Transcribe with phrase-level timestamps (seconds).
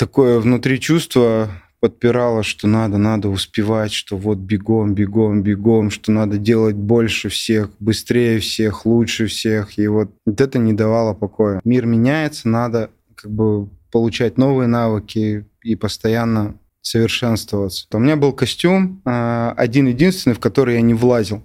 [0.00, 6.38] такое внутри чувство подпирало, что надо, надо успевать, что вот бегом, бегом, бегом, что надо
[6.38, 9.78] делать больше всех, быстрее всех, лучше всех.
[9.78, 11.60] И вот, вот это не давало покоя.
[11.64, 17.86] Мир меняется, надо как бы получать новые навыки и постоянно совершенствоваться.
[17.92, 21.42] У меня был костюм а, один-единственный, в который я не влазил.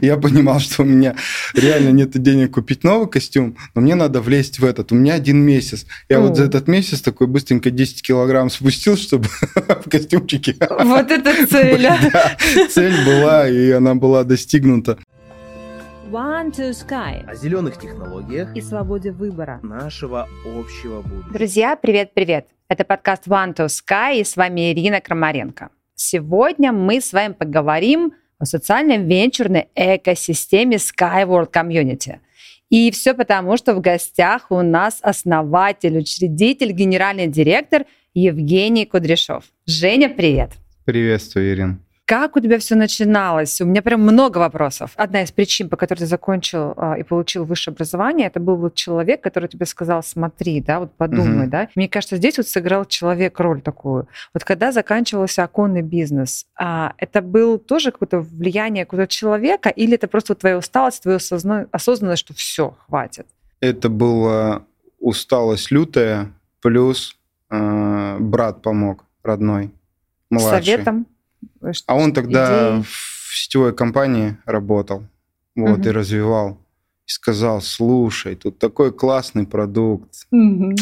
[0.00, 1.14] Я понимал, что у меня
[1.54, 4.92] реально нет денег купить новый костюм, но мне надо влезть в этот.
[4.92, 5.86] У меня один месяц.
[6.08, 10.56] Я вот за этот месяц такой быстренько 10 килограмм спустил, чтобы в костюмчике.
[10.68, 11.84] Вот это цель.
[12.70, 14.98] Цель была, и она была достигнута.
[16.10, 17.28] One to Sky.
[17.28, 21.32] О зеленых технологиях и свободе выбора нашего общего будущего.
[21.32, 22.46] Друзья, привет-привет.
[22.68, 25.70] Это подкаст One to Sky, и с вами Ирина Крамаренко.
[25.96, 28.12] Сегодня мы с вами поговорим
[28.44, 32.18] о венчурной экосистеме Skyward Community.
[32.70, 37.84] И все потому, что в гостях у нас основатель, учредитель, генеральный директор
[38.14, 39.44] Евгений Кудряшов.
[39.66, 40.52] Женя, привет.
[40.84, 41.78] Приветствую, Ирина.
[42.06, 43.62] Как у тебя все начиналось?
[43.62, 44.90] У меня прям много вопросов.
[44.96, 48.74] Одна из причин, по которой ты закончил а, и получил высшее образование, это был вот
[48.74, 51.50] человек, который тебе сказал, смотри, да, вот подумай, угу.
[51.50, 51.68] да.
[51.74, 54.06] Мне кажется, здесь вот сыграл человек роль такую.
[54.34, 60.06] Вот когда заканчивался оконный бизнес, а, это был тоже какое-то влияние какого-то человека, или это
[60.06, 63.26] просто твоя усталость, твое осознанность, что все, хватит?
[63.60, 64.64] Это была
[65.00, 67.16] усталость лютая, плюс
[67.48, 69.70] э, брат помог, родной,
[70.28, 70.64] младший.
[70.64, 71.06] Советом?
[71.86, 72.84] А он тогда идеи?
[72.84, 75.04] в сетевой компании работал,
[75.54, 75.88] вот, угу.
[75.88, 76.60] и развивал.
[77.06, 80.74] И сказал, слушай, тут такой классный продукт, угу.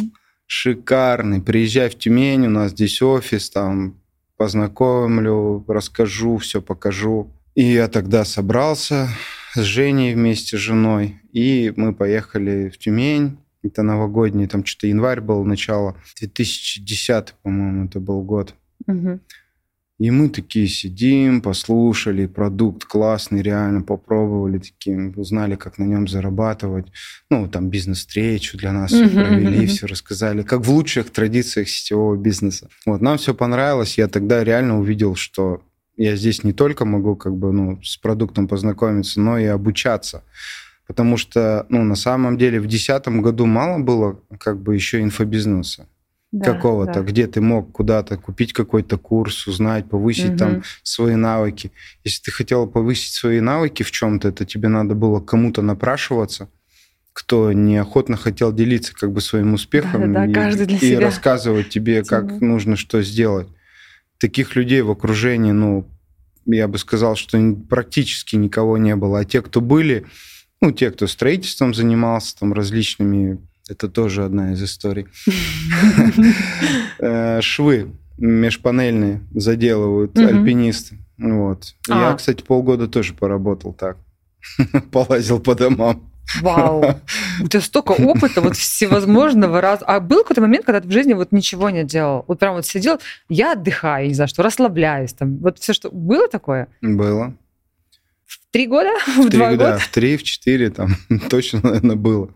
[0.46, 3.96] шикарный, приезжай в Тюмень, у нас здесь офис, там
[4.36, 7.30] познакомлю, расскажу, все покажу.
[7.54, 9.08] И я тогда собрался
[9.54, 13.38] с Женей вместе с женой, и мы поехали в Тюмень.
[13.62, 18.54] Это новогодний, там что-то январь был, начало 2010, по-моему, это был год.
[18.88, 19.20] Угу.
[20.02, 26.86] И мы такие сидим, послушали, продукт классный, реально попробовали, такие, узнали, как на нем зарабатывать.
[27.30, 32.68] Ну, там бизнес-встречу для нас все провели, все рассказали, как в лучших традициях сетевого бизнеса.
[32.84, 33.96] Вот, нам все понравилось.
[33.96, 35.62] Я тогда реально увидел, что
[35.96, 40.24] я здесь не только могу как бы, ну, с продуктом познакомиться, но и обучаться.
[40.88, 45.86] Потому что, ну, на самом деле в 2010 году мало было как бы еще инфобизнеса
[46.32, 47.02] да, какого-то, да.
[47.02, 50.38] где ты мог куда-то купить какой-то курс, узнать, повысить угу.
[50.38, 51.72] там свои навыки.
[52.04, 56.48] Если ты хотел повысить свои навыки в чем-то, это тебе надо было кому-то напрашиваться,
[57.12, 62.02] кто неохотно хотел делиться как бы своим успехом да, да, для и, и рассказывать тебе,
[62.02, 62.46] как Тему.
[62.46, 63.48] нужно что сделать.
[64.18, 65.86] Таких людей в окружении, ну,
[66.46, 67.38] я бы сказал, что
[67.68, 69.20] практически никого не было.
[69.20, 70.06] А те, кто были,
[70.62, 73.38] ну, те, кто строительством занимался, там, различными
[73.68, 75.06] это тоже одна из историй.
[77.04, 80.98] Э, швы межпанельные заделывают альпинисты.
[81.18, 81.74] Вот.
[81.88, 82.14] Я, а.
[82.14, 83.96] кстати, полгода тоже поработал так.
[84.92, 86.12] Полазил по домам.
[86.40, 87.00] Вау,
[87.42, 89.80] у тебя столько опыта вот всевозможного раз.
[89.84, 92.24] А был какой-то момент, когда ты в жизни вот ничего не делал?
[92.28, 95.12] Вот прям вот сидел, я отдыхаю, не знаю, что расслабляюсь.
[95.12, 95.38] Там.
[95.38, 95.90] Вот все, что...
[95.90, 96.68] Было такое?
[96.80, 97.34] Было.
[98.24, 98.90] В три года?
[99.06, 99.78] В, в три, два да, года?
[99.78, 100.96] в три, в четыре там
[101.28, 102.30] точно, наверное, было.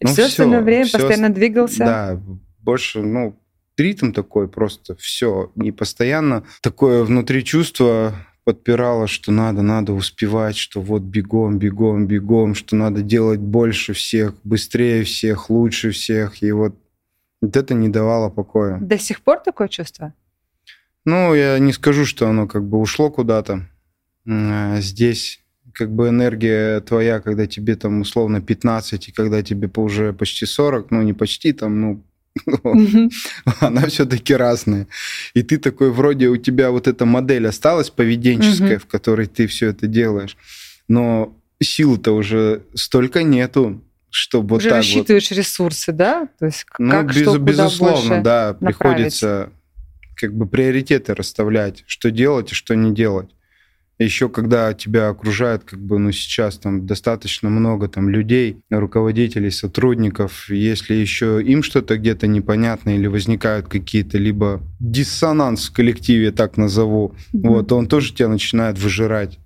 [0.00, 1.78] Ну, все, все остальное время все, постоянно двигался?
[1.78, 2.20] Да,
[2.60, 3.38] больше, ну,
[3.76, 5.52] ритм такой просто, все.
[5.56, 8.14] И постоянно такое внутри чувство
[8.44, 14.34] подпирало, что надо, надо успевать, что вот бегом, бегом, бегом, что надо делать больше всех,
[14.44, 16.42] быстрее всех, лучше всех.
[16.42, 16.76] И вот,
[17.40, 18.78] вот это не давало покоя.
[18.80, 20.14] До сих пор такое чувство?
[21.04, 23.68] Ну, я не скажу, что оно как бы ушло куда-то.
[24.28, 25.40] А здесь
[25.76, 30.90] как бы энергия твоя, когда тебе там условно 15, и когда тебе уже почти 40,
[30.90, 32.02] ну не почти там, ну
[33.60, 34.86] она все-таки разная.
[35.34, 39.68] И ты такой, вроде у тебя вот эта модель осталась поведенческая, в которой ты все
[39.68, 40.36] это делаешь,
[40.88, 45.36] но сил-то уже столько нету, чтобы уже вот так рассчитываешь вот...
[45.36, 46.28] ресурсы, да?
[46.38, 48.78] То есть ну, как без, что, безусловно, да, направить.
[48.78, 49.50] приходится
[50.14, 53.28] как бы приоритеты расставлять, что делать и что не делать.
[53.98, 60.50] Еще когда тебя окружает, как бы, ну, сейчас там достаточно много там людей, руководителей, сотрудников,
[60.50, 67.14] если еще им что-то где-то непонятно или возникают какие-то либо диссонанс в коллективе, так назову,
[67.32, 67.48] mm-hmm.
[67.48, 69.38] вот, он тоже тебя начинает выжирать.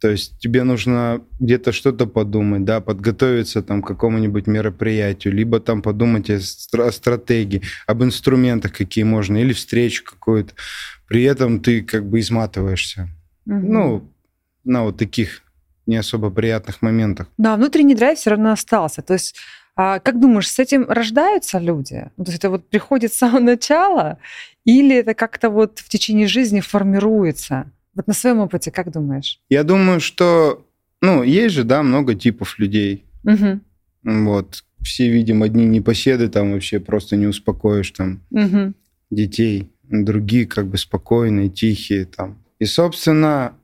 [0.00, 5.82] То есть тебе нужно где-то что-то подумать, да, подготовиться там к какому-нибудь мероприятию, либо там
[5.82, 10.54] подумать о, стратегии, об инструментах, какие можно, или встречу какую-то.
[11.06, 13.10] При этом ты как бы изматываешься.
[13.50, 13.66] Угу.
[13.72, 14.08] Ну,
[14.64, 15.42] на вот таких
[15.86, 17.26] не особо приятных моментах.
[17.36, 19.02] Да, внутренний драйв все равно остался.
[19.02, 19.36] То есть
[19.76, 22.10] А как думаешь, с этим рождаются люди?
[22.16, 24.18] То есть это вот приходит с самого начала,
[24.64, 27.70] или это как-то вот в течение жизни формируется?
[27.94, 29.40] Вот на своем опыте, как думаешь?
[29.48, 30.66] Я думаю, что,
[31.00, 33.04] ну, есть же, да, много типов людей.
[33.24, 33.60] Угу.
[34.04, 34.64] Вот.
[34.82, 38.74] Все видим одни непоседы, там вообще просто не успокоишь там Угу.
[39.10, 39.70] детей.
[39.88, 42.36] Другие как бы спокойные, тихие там.
[42.60, 43.54] И, собственно,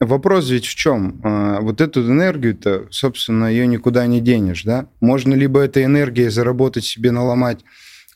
[0.00, 1.20] вопрос ведь в чем?
[1.24, 4.88] А, Вот эту энергию-то, собственно, ее никуда не денешь, да?
[5.00, 7.60] Можно либо этой энергией заработать себе, наломать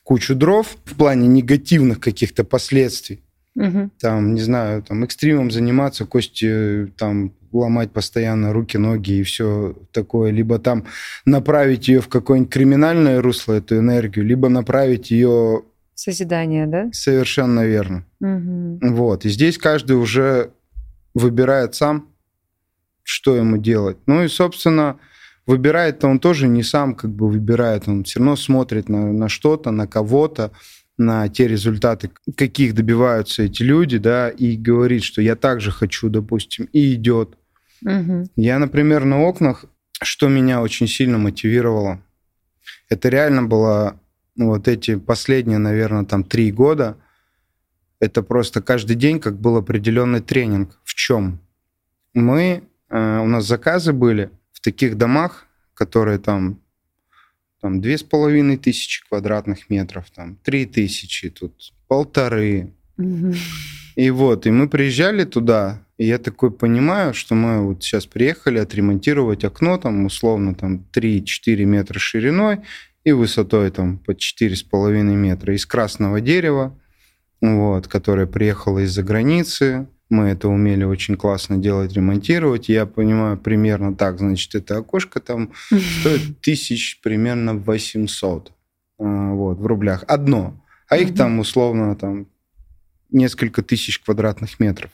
[0.03, 3.21] кучу дров в плане негативных каких-то последствий,
[3.55, 3.89] Угу.
[4.01, 9.75] там, не знаю, там, экстримом заниматься, кости э, там ломать постоянно руки, ноги и все
[9.93, 10.85] такое, либо там
[11.25, 15.63] направить ее в какое-нибудь криминальное русло, эту энергию, либо направить ее
[15.95, 16.89] Созидание, да?
[16.91, 18.05] совершенно верно.
[18.19, 18.79] Угу.
[18.81, 19.25] Вот.
[19.25, 20.51] И здесь каждый уже
[21.13, 22.09] выбирает сам,
[23.01, 23.97] что ему делать.
[24.05, 24.99] Ну и, собственно,
[25.45, 29.71] выбирает-то он тоже не сам как бы выбирает, он все равно смотрит на, на что-то,
[29.71, 30.51] на кого-то,
[30.97, 36.67] на те результаты, каких добиваются эти люди, да, и говорит, что я также хочу, допустим,
[36.73, 37.37] и идет.
[37.83, 38.29] Угу.
[38.35, 39.65] Я, например, на окнах,
[40.01, 42.01] что меня очень сильно мотивировало,
[42.89, 43.99] это реально было
[44.35, 46.97] вот эти последние, наверное, там три года,
[47.99, 50.79] это просто каждый день как был определенный тренинг.
[50.83, 51.39] В чем?
[52.13, 56.59] Мы, э, у нас заказы были в таких домах, которые там,
[57.61, 62.73] там две с половиной тысячи квадратных метров, там три тысячи, тут полторы,
[63.95, 68.59] и вот, и мы приезжали туда, и я такой понимаю, что мы вот сейчас приехали
[68.59, 72.59] отремонтировать окно, там, условно, там, 3-4 метра шириной
[73.05, 76.77] и высотой, там, по 4,5 метра из красного дерева,
[77.39, 79.87] вот, которое приехало из-за границы.
[80.09, 82.67] Мы это умели очень классно делать, ремонтировать.
[82.67, 85.51] Я понимаю примерно так, значит, это окошко там
[86.01, 88.51] стоит тысяч примерно 800
[88.97, 90.03] а, вот, в рублях.
[90.07, 90.59] Одно.
[90.89, 92.27] А их там условно там
[93.11, 94.91] несколько тысяч квадратных метров.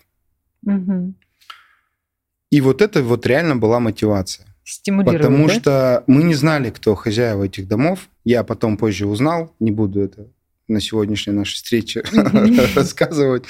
[2.49, 4.50] И вот это вот реально была мотивация.
[4.71, 5.53] Стимулирует, Потому да?
[5.53, 8.07] что мы не знали, кто хозяева этих домов.
[8.23, 10.27] Я потом позже узнал, не буду это
[10.69, 12.03] на сегодняшней нашей встрече
[12.75, 13.43] рассказывать.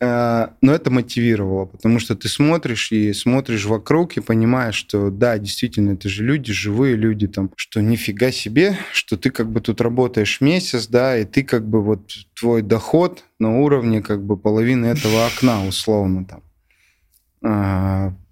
[0.00, 5.38] А, Но это мотивировало, потому что ты смотришь и смотришь вокруг и понимаешь, что да,
[5.38, 9.80] действительно, это же люди, живые люди там, что нифига себе, что ты как бы тут
[9.80, 14.86] работаешь месяц, да, и ты как бы вот твой доход на уровне как бы половины
[14.86, 16.42] этого окна условно там.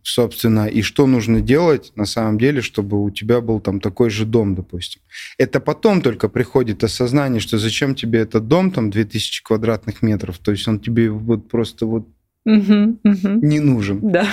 [0.08, 4.24] Собственно, и что нужно делать на самом деле, чтобы у тебя был там такой же
[4.24, 5.02] дом, допустим.
[5.36, 10.52] Это потом только приходит осознание, что зачем тебе этот дом, там 2000 квадратных метров, то
[10.52, 12.06] есть он тебе вот просто вот
[12.44, 13.98] не нужен.
[14.12, 14.28] Да.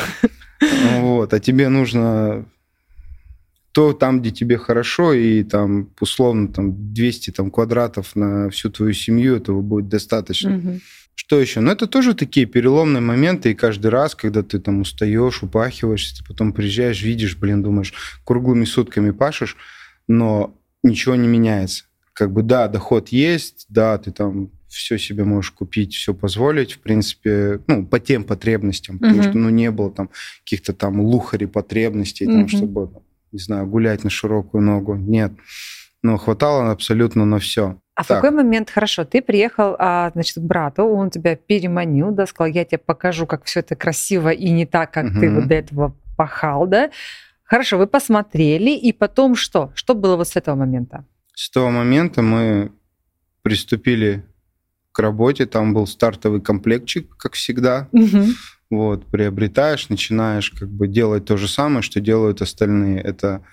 [0.99, 2.45] Вот, а тебе нужно
[3.71, 8.93] то там, где тебе хорошо, и там условно там 200 там, квадратов на всю твою
[8.93, 10.51] семью, этого будет достаточно.
[10.51, 10.81] Мгм.
[11.15, 11.59] Что еще?
[11.59, 16.27] Ну, это тоже такие переломные моменты, и каждый раз, когда ты там устаешь, упахиваешься, ты
[16.27, 17.93] потом приезжаешь, видишь, блин, думаешь,
[18.25, 19.55] круглыми сутками пашешь,
[20.07, 21.85] но ничего не меняется.
[22.13, 26.79] Как бы, да, доход есть, да, ты там все себе можешь купить, все позволить, в
[26.79, 30.09] принципе, ну, по тем потребностям, потому что, ну, не было там
[30.43, 32.47] каких-то там лухари потребностей, там, Мгм.
[32.49, 32.89] чтобы,
[33.31, 35.31] не знаю, гулять на широкую ногу, нет.
[36.01, 37.79] Но хватало абсолютно на все.
[37.95, 38.21] А в Так.
[38.21, 42.65] какой момент, хорошо, ты приехал, а, значит, к брату, он тебя переманил, да, сказал, я
[42.65, 45.35] тебе покажу, как все это красиво и не так, как ты Мгм.
[45.35, 46.89] вот до этого пахал, да?
[47.43, 49.71] Хорошо, вы посмотрели, и потом что?
[49.75, 51.05] Что было вот с этого момента?
[51.35, 52.71] С того момента мы
[53.43, 54.23] приступили
[54.91, 55.45] к работе.
[55.45, 57.89] Там был стартовый комплектчик, как всегда.
[57.91, 58.25] Мгм.
[58.71, 63.01] Вот, приобретаешь, начинаешь как бы делать то же самое, что делают остальные.
[63.01, 63.43] Это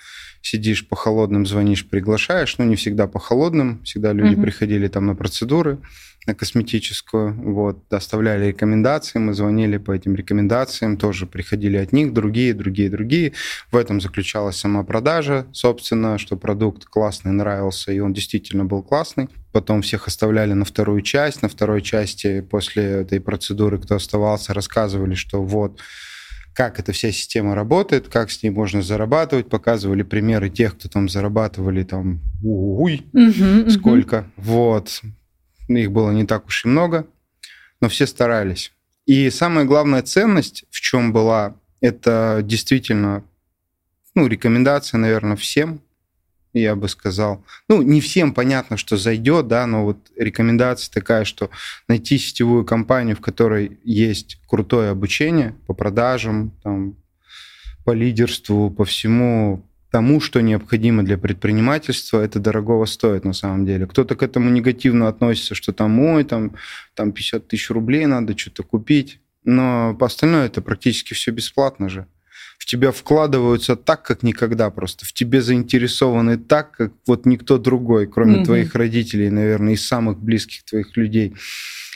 [0.43, 2.57] сидишь по холодным, звонишь, приглашаешь.
[2.59, 3.83] Ну, не всегда по холодным.
[3.85, 4.43] Всегда люди Мгм.
[4.43, 5.79] приходили там на процедуры,
[6.27, 7.33] на косметическую.
[7.35, 9.19] Вот, оставляли рекомендации.
[9.19, 10.97] Мы звонили по этим рекомендациям.
[10.97, 13.33] Тоже приходили от них другие, другие, другие.
[13.71, 19.29] В этом заключалась сама продажа, собственно, что продукт классный, нравился, и он действительно был классный.
[19.53, 21.43] Потом всех оставляли на вторую часть.
[21.43, 25.81] На второй части после этой процедуры, кто оставался, рассказывали, что вот
[26.55, 31.09] как эта вся система работает, как с ней можно зарабатывать, показывали примеры тех, кто там
[31.09, 33.07] зарабатывали там уй,
[33.69, 34.27] сколько.
[34.37, 35.03] Вот.
[35.69, 37.07] Их было не так уж и много,
[37.81, 38.73] но все старались.
[39.07, 43.25] И самая главная ценность, в чем была, это действительно
[44.15, 45.81] ну, рекомендация, наверное, всем,
[46.53, 47.45] я бы сказал.
[47.69, 51.51] Ну, не всем понятно, что зайдет, да, но вот рекомендация такая, что
[51.89, 56.97] найти сетевую компанию, в которой есть крутое обучение по продажам, там,
[57.85, 63.87] по лидерству, по всему, тому, что необходимо для предпринимательства, это дорогого стоит на самом деле.
[63.87, 66.57] Кто-то к этому негативно относится, что там, ой, там,
[66.95, 69.21] там 50 тысяч рублей надо что-то купить.
[69.45, 72.07] Но по остальному это практически все бесплатно же.
[72.61, 75.07] В тебя вкладываются так, как никогда просто.
[75.07, 78.45] В тебе заинтересованы так, как вот никто другой, кроме mm-hmm.
[78.45, 81.35] твоих родителей, наверное, и самых близких твоих людей.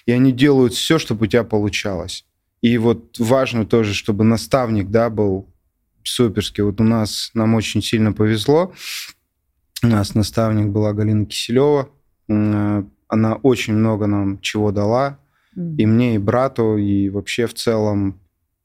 [0.06, 2.24] И они делают все, чтобы у тебя получалось.
[2.62, 5.46] И вот важно тоже, чтобы наставник, да, был
[6.02, 6.62] суперский.
[6.62, 8.72] Вот у нас, нам очень сильно повезло.
[9.82, 11.90] У нас наставник была Галина Киселева.
[12.26, 15.18] Она очень много нам чего дала.
[15.56, 15.76] Mm.
[15.76, 18.18] И мне, и брату, и вообще в целом.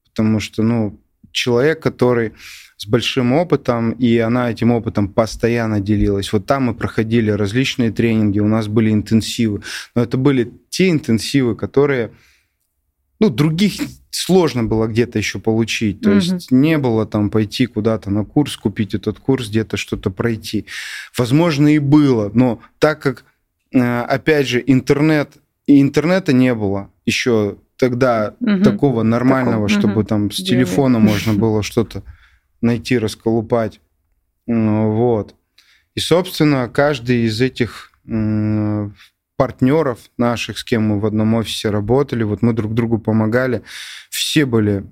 [0.06, 0.99] Потому что, ну,
[1.32, 2.34] человек, который
[2.78, 6.32] с большим опытом, и она этим опытом постоянно делилась.
[6.32, 9.64] Вот там мы проходили различные тренинги, у нас были интенсивы.
[9.96, 12.12] Но это были те интенсивы, которые
[13.20, 13.74] ну, других
[14.12, 16.02] сложно было где-то еще получить.
[16.02, 16.16] То угу.
[16.20, 20.66] есть не было там пойти куда-то на курс, купить этот курс, где-то что-то пройти.
[21.18, 23.26] Возможно, и было, но так как,
[23.74, 25.34] э, опять же, интернет,
[25.68, 28.62] и интернета не было еще тогда угу.
[28.62, 29.80] такого нормального, Такого.
[29.80, 30.08] чтобы угу.
[30.08, 32.04] там с телефона можно было что-то
[32.62, 33.80] найти, расколупать.
[34.46, 35.34] Вот.
[35.96, 37.92] И, собственно, каждый из этих
[39.38, 43.64] партнеров наших, с кем мы в одном офисе работали, вот мы друг другу помогали,
[44.10, 44.86] все были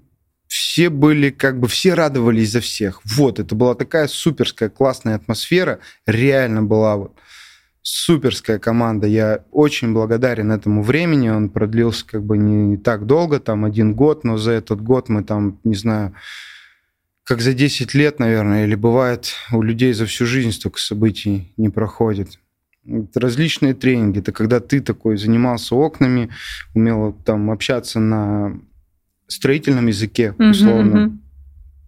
[0.48, 3.02] все были как бы, все радовались за всех.
[3.04, 7.18] Вот, это была такая суперская, классная атмосфера, реально была вот
[7.90, 9.08] суперская команда.
[9.08, 14.26] Я очень благодарен этому времени, он продлился как бы не так долго, там один год,
[14.26, 16.14] но за этот год мы там, не знаю,
[17.24, 21.70] как за 10 лет, наверное, или бывает у людей за всю жизнь столько событий не
[21.70, 22.40] проходит
[23.16, 24.20] различные тренинги.
[24.20, 26.30] Это когда ты такой занимался окнами,
[26.74, 28.60] умел там общаться на
[29.28, 31.20] строительном языке, условно.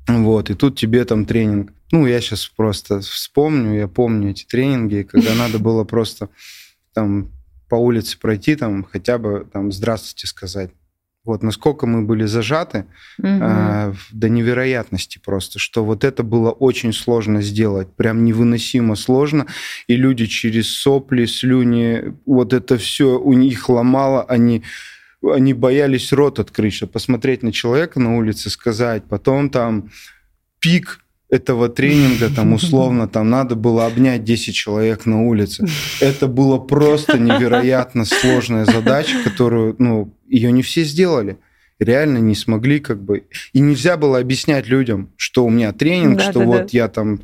[0.07, 0.23] Uh-huh, uh-huh.
[0.23, 1.73] Вот, и тут тебе там тренинг.
[1.91, 6.29] Ну, я сейчас просто вспомню, я помню эти тренинги, когда надо было просто
[6.93, 7.31] там
[7.67, 10.71] по улице пройти, там хотя бы там здравствуйте сказать.
[11.25, 12.85] Вот насколько мы были зажаты
[13.17, 13.27] угу.
[13.27, 19.45] э, до невероятности просто, что вот это было очень сложно сделать, прям невыносимо сложно,
[19.87, 24.63] и люди через сопли, слюни, вот это все у них ломало, они
[25.21, 29.91] они боялись рот открыть, чтобы посмотреть на человека на улице, сказать, потом там
[30.59, 35.65] пик этого тренинга, там условно, там надо было обнять 10 человек на улице.
[36.01, 41.37] Это было просто невероятно сложная задача, которую, ну, ее не все сделали.
[41.79, 43.23] Реально не смогли как бы.
[43.53, 46.67] И нельзя было объяснять людям, что у меня тренинг, да, что да, вот да.
[46.71, 47.21] я там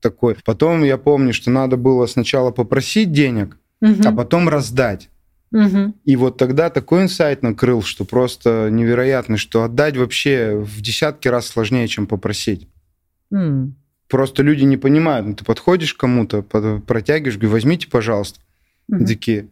[0.00, 0.36] такой.
[0.44, 4.02] Потом я помню, что надо было сначала попросить денег, угу.
[4.04, 5.08] а потом раздать.
[5.52, 5.94] Угу.
[6.04, 11.46] И вот тогда такой инсайт накрыл, что просто невероятно, что отдать вообще в десятки раз
[11.46, 12.68] сложнее, чем попросить.
[13.32, 13.72] Mm.
[14.08, 15.26] Просто люди не понимают.
[15.26, 18.40] Ну, ты подходишь кому-то, протягиваешь, говоришь, возьмите, пожалуйста.
[18.88, 19.06] Угу.
[19.06, 19.48] такие,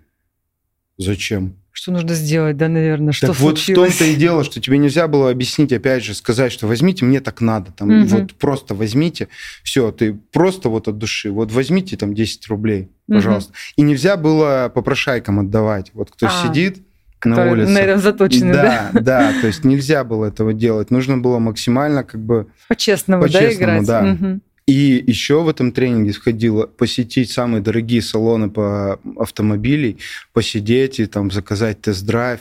[0.99, 1.57] зачем?
[1.75, 3.89] Что нужно сделать, да, наверное, что так случилось?
[3.89, 7.07] вот в том-то и дело, что тебе нельзя было объяснить, опять же, сказать, что возьмите,
[7.07, 8.09] мне так надо, там, угу.
[8.09, 9.29] вот просто возьмите,
[9.63, 13.53] все, ты просто вот от души, вот возьмите там 10 рублей, пожалуйста.
[13.53, 13.59] Угу.
[13.77, 15.93] И нельзя было попрошайкам отдавать.
[15.95, 16.83] Вот кто а, сидит
[17.25, 17.71] на улице.
[17.71, 18.91] На этом заточены, да?
[18.93, 22.47] Да, да, то есть нельзя было этого делать, нужно было максимально как бы...
[22.69, 23.87] По-честному, по да, играть?
[23.87, 24.17] да.
[24.21, 24.41] Угу.
[24.67, 29.99] И еще в этом тренинге входило посетить самые дорогие салоны по автомобилей,
[30.33, 32.41] посидеть и там заказать тест-драйв.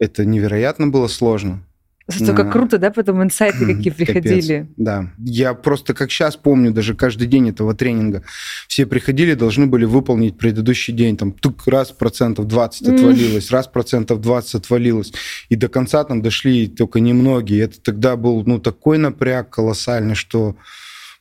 [0.00, 1.62] Это невероятно было сложно.
[2.06, 4.58] Зато как круто, да, потом инсайты какие приходили.
[4.58, 5.10] Капец, да.
[5.18, 8.22] Я просто как сейчас помню даже каждый день этого тренинга.
[8.68, 11.16] Все приходили, должны были выполнить предыдущий день.
[11.16, 15.14] Там тук, раз процентов 20 отвалилось, раз процентов 20 отвалилось.
[15.48, 17.62] И до конца там дошли только немногие.
[17.62, 20.56] Это тогда был ну, такой напряг колоссальный, что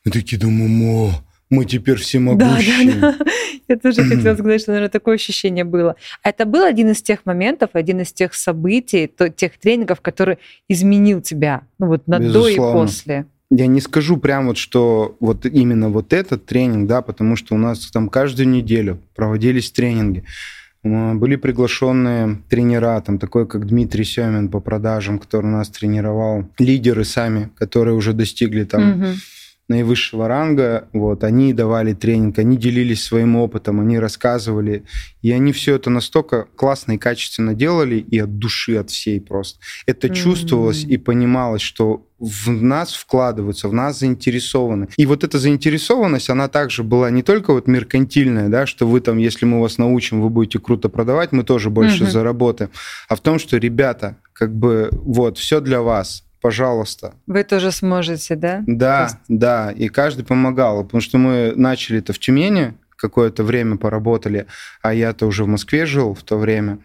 [0.03, 1.11] мы такие думаем, о,
[1.53, 2.93] мы теперь всемогущие.
[2.93, 3.25] Да, да, да.
[3.67, 5.95] Я тоже хотела сказать, что, наверное, такое ощущение было.
[6.21, 10.39] А это был один из тех моментов, один из тех событий, то, тех тренингов, который
[10.67, 12.49] изменил тебя, ну вот на Безусловно.
[12.49, 13.25] до и после.
[13.49, 17.57] Я не скажу прям вот, что вот именно вот этот тренинг, да, потому что у
[17.57, 20.23] нас там каждую неделю проводились тренинги.
[20.81, 27.51] Были приглашенные тренера, там такой, как Дмитрий Семин по продажам, который нас тренировал, лидеры сами,
[27.55, 29.07] которые уже достигли там угу
[29.69, 34.83] наивысшего ранга, вот, они давали тренинг, они делились своим опытом, они рассказывали,
[35.21, 39.59] и они все это настолько классно и качественно делали, и от души, от всей просто.
[39.85, 40.15] Это mm-hmm.
[40.15, 44.87] чувствовалось и понималось, что в нас вкладываются, в нас заинтересованы.
[44.97, 49.17] И вот эта заинтересованность, она также была не только вот меркантильная, да, что вы там,
[49.17, 52.11] если мы вас научим, вы будете круто продавать, мы тоже больше mm-hmm.
[52.11, 52.71] заработаем,
[53.07, 57.13] а в том, что, ребята, как бы вот, все для вас, пожалуйста.
[57.25, 58.63] Вы тоже сможете, да?
[58.67, 59.17] Да, есть...
[59.29, 64.45] да, и каждый помогал, потому что мы начали это в Тюмени, какое-то время поработали,
[64.81, 66.79] а я-то уже в Москве жил в то время,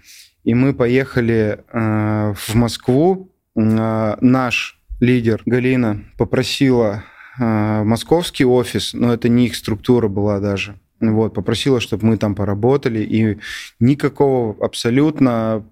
[0.45, 3.33] и мы поехали э, в Москву.
[3.57, 7.03] Э, наш лидер Галина попросила
[7.41, 10.79] э, московский офис, но это не их структура была даже.
[11.01, 13.39] Вот, попросила, чтобы мы там поработали, и
[13.81, 15.65] никакого абсолютно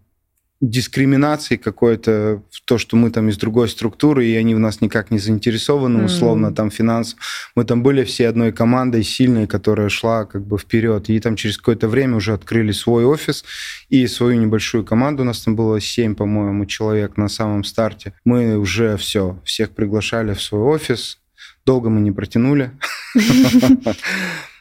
[0.60, 5.10] дискриминации какой-то в то, что мы там из другой структуры, и они в нас никак
[5.10, 6.54] не заинтересованы, условно, mm.
[6.54, 7.16] там финанс.
[7.54, 11.10] Мы там были все одной командой сильной, которая шла как бы вперед.
[11.10, 13.44] И там через какое-то время уже открыли свой офис
[13.90, 15.22] и свою небольшую команду.
[15.22, 18.14] У нас там было 7, по-моему, человек на самом старте.
[18.24, 21.18] Мы уже все, всех приглашали в свой офис.
[21.66, 22.70] Долго мы не протянули.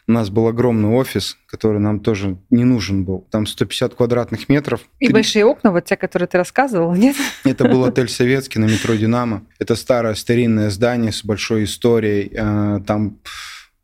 [0.08, 3.26] У нас был огромный офис, который нам тоже не нужен был.
[3.32, 4.82] Там 150 квадратных метров.
[5.00, 5.14] И 3...
[5.14, 7.16] большие окна, вот те, которые ты рассказывал, нет?
[7.44, 9.44] Это был отель «Советский» на метро «Динамо».
[9.60, 12.32] Это старое старинное здание с большой историей.
[12.34, 13.20] Э, там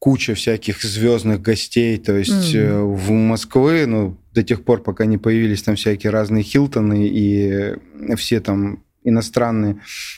[0.01, 1.97] куча всяких звездных гостей.
[1.97, 2.95] То есть mm.
[2.95, 7.75] в Москве, ну, до тех пор, пока не появились там всякие разные Хилтоны и
[8.15, 9.77] все там иностранные.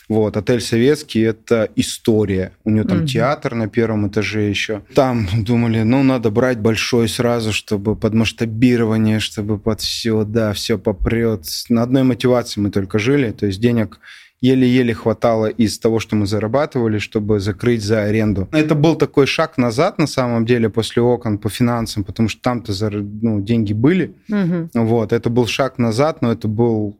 [0.09, 2.51] Вот, отель советский– это история.
[2.63, 3.07] У него там mm-hmm.
[3.07, 4.81] театр на первом этаже еще.
[4.93, 10.77] Там думали, ну, надо брать большой сразу, чтобы под масштабирование, чтобы под все, да, все
[10.77, 11.45] попрет.
[11.69, 13.99] На одной мотивации мы только жили, то есть денег
[14.43, 18.49] еле-еле хватало из того, что мы зарабатывали, чтобы закрыть за аренду.
[18.51, 22.73] Это был такой шаг назад, на самом деле, после окон по финансам, потому что там-то
[22.91, 24.13] ну, деньги были.
[24.29, 24.69] Угу.
[24.73, 26.97] Вот, это был шаг назад, но это был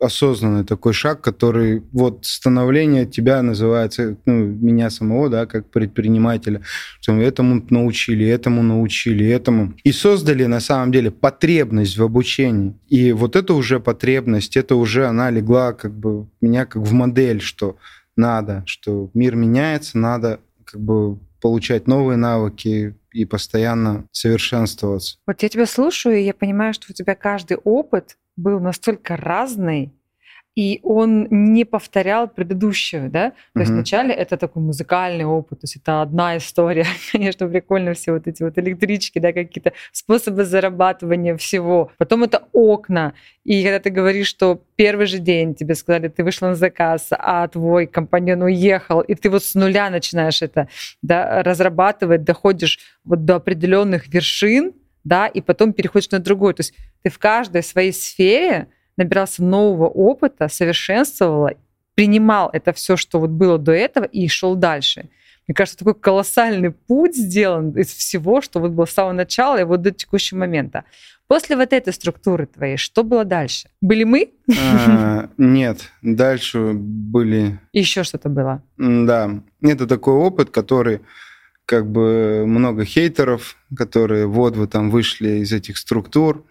[0.00, 6.62] осознанный такой шаг, который вот становление тебя называется, ну, меня самого, да, как предпринимателя,
[7.00, 9.74] что этому научили, этому научили, этому.
[9.84, 12.74] И создали на самом деле потребность в обучении.
[12.88, 17.40] И вот это уже потребность, это уже она легла как бы меня как в модель,
[17.40, 17.76] что
[18.16, 25.18] надо, что мир меняется, надо как бы получать новые навыки и постоянно совершенствоваться.
[25.26, 29.92] Вот я тебя слушаю, и я понимаю, что у тебя каждый опыт был настолько разный,
[30.56, 33.30] и он не повторял предыдущую, да?
[33.30, 33.60] То uh-huh.
[33.60, 38.28] есть вначале это такой музыкальный опыт, то есть это одна история, конечно, прикольно все вот
[38.28, 41.90] эти вот электрички, да, какие-то способы зарабатывания всего.
[41.98, 46.48] Потом это окна, и когда ты говоришь, что первый же день тебе сказали, ты вышла
[46.48, 50.68] на заказ, а твой компаньон уехал, и ты вот с нуля начинаешь это
[51.02, 54.72] да, разрабатывать, доходишь вот до определенных вершин,
[55.04, 56.54] да, и потом переходишь на другой.
[56.54, 61.50] То есть ты в каждой своей сфере набирался нового опыта, совершенствовал,
[61.94, 65.08] принимал это все, что вот было до этого, и шел дальше.
[65.46, 69.64] Мне кажется, такой колоссальный путь сделан из всего, что вот было с самого начала и
[69.64, 70.84] вот до текущего момента.
[71.26, 73.68] После вот этой структуры твоей, что было дальше?
[73.80, 74.32] Были мы?
[74.58, 77.58] А, нет, дальше были...
[77.72, 78.62] Еще что-то было?
[78.76, 79.30] Да,
[79.62, 81.00] это такой опыт, который
[81.66, 86.44] как бы много хейтеров, которые вот вы там вышли из этих структур.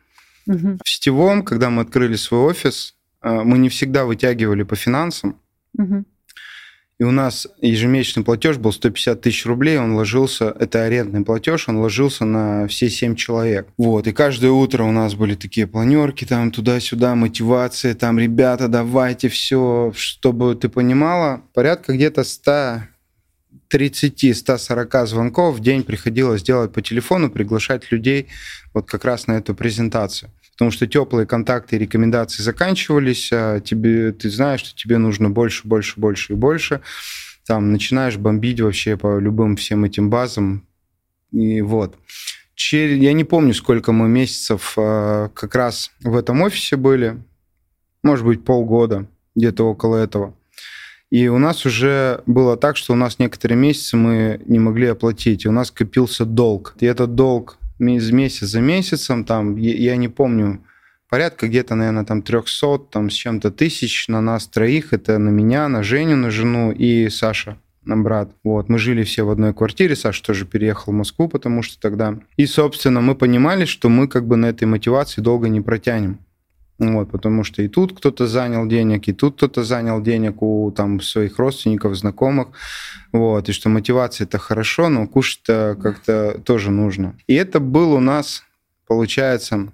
[0.48, 0.80] Угу.
[0.84, 5.40] В сетевом, когда мы открыли свой офис, э, мы не всегда вытягивали по финансам.
[5.78, 6.06] Угу.
[7.00, 11.78] И у нас ежемесячный платеж был 150 тысяч рублей, он ложился, это арендный платеж, он
[11.78, 13.68] ложился на все 7 человек.
[13.78, 19.28] Вот, и каждое утро у нас были такие планерки, там туда-сюда, мотивация, там, ребята, давайте
[19.28, 22.84] все, чтобы ты понимала, порядка где-то 100
[23.74, 28.28] 30-140 звонков в день приходилось делать по телефону, приглашать людей
[28.74, 30.32] вот как раз на эту презентацию.
[30.54, 35.68] Потому что теплые контакты и рекомендации заканчивались, а тебе, ты знаешь, что тебе нужно больше,
[35.68, 36.82] больше, больше и больше.
[37.48, 40.68] Там начинаешь бомбить вообще по любым всем этим базам.
[41.32, 41.98] И вот.
[42.72, 47.18] Я не помню, сколько мы месяцев а, как раз в этом офисе были.
[48.04, 50.36] Может быть, полгода, где-то около этого.
[51.14, 55.46] И у нас уже было так, что у нас некоторые месяцы мы не могли оплатить,
[55.46, 56.74] и у нас копился долг.
[56.80, 60.64] И этот долг из месяца за месяцем, там, я не помню,
[61.10, 64.92] порядка где-то, наверное, там 300 там, с чем-то тысяч на нас троих.
[64.92, 68.32] Это на меня, на Женю, на жену и Саша на брат.
[68.44, 72.18] Вот, мы жили все в одной квартире, Саша тоже переехал в Москву, потому что тогда...
[72.38, 76.18] И, собственно, мы понимали, что мы как бы на этой мотивации долго не протянем.
[76.80, 81.00] Вот, потому что и тут кто-то занял денег, и тут кто-то занял денег у там,
[81.02, 82.48] своих родственников, знакомых.
[83.12, 87.16] Вот, и что мотивация это хорошо, но кушать-то как-то тоже нужно.
[87.28, 88.44] И это был у нас,
[88.88, 89.72] получается,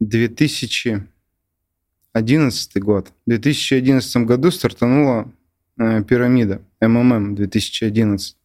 [0.00, 3.12] 2011 год.
[3.24, 5.30] В 2011 году стартанула
[5.78, 8.36] э, пирамида МММ 2011.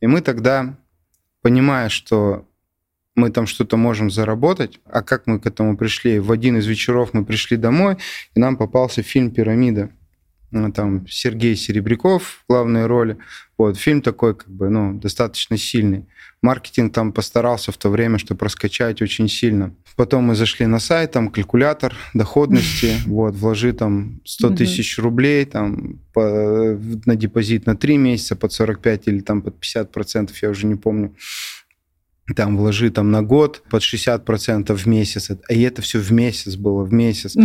[0.00, 0.74] И мы тогда,
[1.42, 2.46] понимая, что
[3.16, 4.78] мы там что-то можем заработать.
[4.84, 6.20] А как мы к этому пришли?
[6.20, 7.96] В один из вечеров мы пришли домой,
[8.34, 9.90] и нам попался фильм «Пирамида».
[10.74, 13.18] там Сергей Серебряков в главной роли.
[13.58, 16.06] Вот, фильм такой, как бы, ну, достаточно сильный.
[16.42, 19.74] Маркетинг там постарался в то время, чтобы раскачать очень сильно.
[19.96, 26.00] Потом мы зашли на сайт, там калькулятор доходности, вот, вложи там 100 тысяч рублей там
[26.12, 30.66] по, на депозит на 3 месяца под 45 или там под 50 процентов, я уже
[30.66, 31.14] не помню
[32.34, 36.82] там вложи там на год под 60% в месяц, и это все в месяц было,
[36.82, 37.36] в месяц.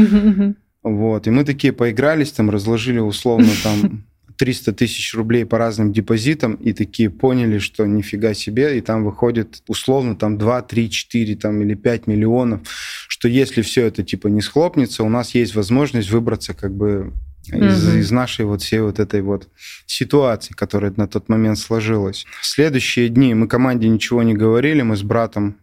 [0.83, 4.05] Вот, и мы такие поигрались, там разложили условно там
[4.37, 9.61] 300 тысяч рублей по разным депозитам и такие поняли, что нифига себе, и там выходит
[9.67, 12.61] условно там 2, 3, 4 там, или 5 миллионов,
[13.07, 17.13] что если все это типа не схлопнется, у нас есть возможность выбраться как бы
[17.47, 17.97] из, угу.
[17.97, 19.49] из нашей вот всей вот этой вот
[19.85, 22.25] ситуации, которая на тот момент сложилась.
[22.41, 25.57] Следующие дни мы команде ничего не говорили, мы с братом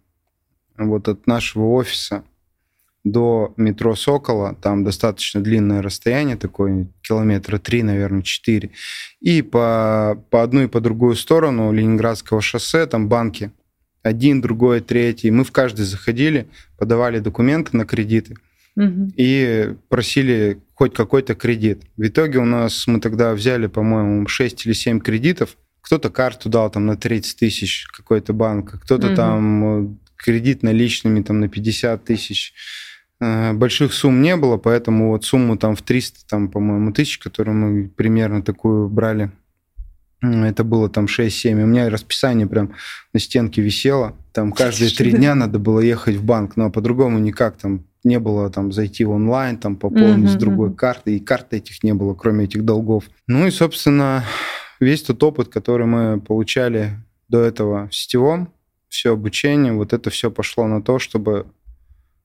[0.77, 2.25] вот от нашего офиса
[3.05, 8.71] до метро Сокола, там достаточно длинное расстояние, такое километра три, наверное, четыре.
[9.21, 13.53] И по, по одну и по другую сторону Ленинградского шоссе, там банки,
[14.03, 15.31] один, другой, третий.
[15.31, 18.37] Мы в каждый заходили, подавали документы на кредиты
[18.79, 19.11] угу.
[19.17, 21.83] и просили хоть какой-то кредит.
[21.97, 25.57] В итоге у нас, мы тогда взяли, по-моему, 6 или 7 кредитов.
[25.81, 29.17] Кто-то карту дал там на 30 тысяч какой-то банк, а кто-то угу.
[29.17, 32.55] там э, кредит наличными там на 50 тысяч.
[33.21, 37.57] Э, больших сумм не было, поэтому вот сумму там в 300, там, по-моему, тысяч, которую
[37.57, 39.33] мы примерно такую брали,
[40.21, 41.62] это было там 6-7.
[41.62, 42.75] У меня расписание прям
[43.12, 44.17] на стенке висело.
[44.33, 47.57] Там каждые три дня надо было ехать в банк, но по-другому никак.
[47.57, 51.85] Там не было там зайти в онлайн, там пополнить с другой карты, и карты этих
[51.85, 53.05] не было, кроме этих долгов.
[53.27, 54.25] Ну и, собственно,
[54.81, 56.92] весь тот опыт, который мы получали
[57.29, 58.53] до этого в сетевом,
[58.88, 61.47] все обучение, вот это все пошло на то, чтобы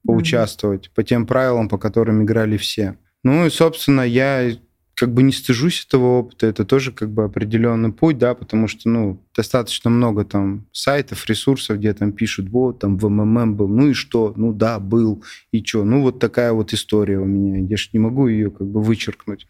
[0.05, 0.95] поучаствовать mm-hmm.
[0.95, 2.97] по тем правилам, по которым играли все.
[3.23, 4.51] Ну и, собственно, я
[4.95, 8.89] как бы не стыжусь этого опыта, это тоже как бы определенный путь, да, потому что,
[8.89, 13.89] ну, достаточно много там сайтов, ресурсов, где там пишут, вот, там в МММ был, ну
[13.89, 17.77] и что, ну да, был, и что, ну вот такая вот история у меня, я
[17.77, 19.47] же не могу ее как бы вычеркнуть.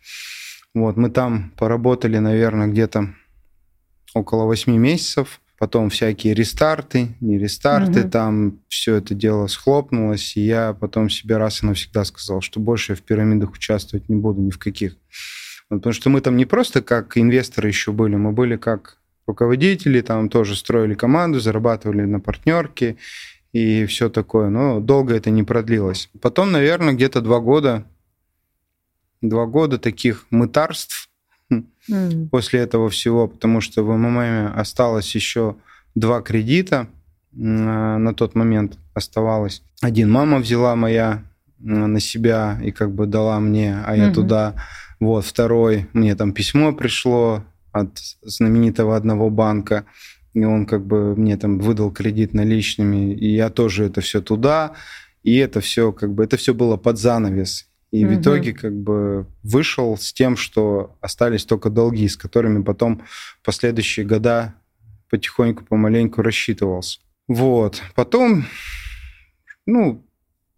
[0.73, 3.13] Вот, мы там поработали, наверное, где-то
[4.13, 8.09] около 8 месяцев, потом всякие рестарты, не рестарты, угу.
[8.09, 12.93] там все это дело схлопнулось, и я потом себе раз и навсегда сказал, что больше
[12.93, 14.97] я в пирамидах участвовать не буду ни в каких.
[15.69, 20.01] Вот, потому что мы там не просто как инвесторы еще были, мы были как руководители,
[20.01, 22.97] там тоже строили команду, зарабатывали на партнерке
[23.51, 24.49] и все такое.
[24.49, 26.09] Но долго это не продлилось.
[26.21, 27.85] Потом, наверное, где-то два года,
[29.21, 31.09] два года таких мытарств,
[31.89, 32.29] mm.
[32.29, 35.55] после этого всего, потому что в МММ осталось еще
[35.95, 36.87] два кредита
[37.35, 39.63] на тот момент оставалось.
[39.81, 41.23] Один мама взяла моя
[41.59, 44.13] на себя и как бы дала мне, а я mm-hmm.
[44.13, 44.55] туда.
[44.99, 49.85] Вот второй мне там письмо пришло от знаменитого одного банка,
[50.33, 54.73] и он как бы мне там выдал кредит наличными, и я тоже это все туда,
[55.23, 57.67] и это все как бы это все было под занавес.
[57.93, 58.15] И угу.
[58.15, 63.03] в итоге как бы вышел с тем, что остались только долги, с которыми потом
[63.43, 64.55] последующие года
[65.11, 66.99] потихоньку, помаленьку рассчитывался.
[67.27, 67.83] Вот.
[67.93, 68.45] Потом,
[69.67, 70.03] ну,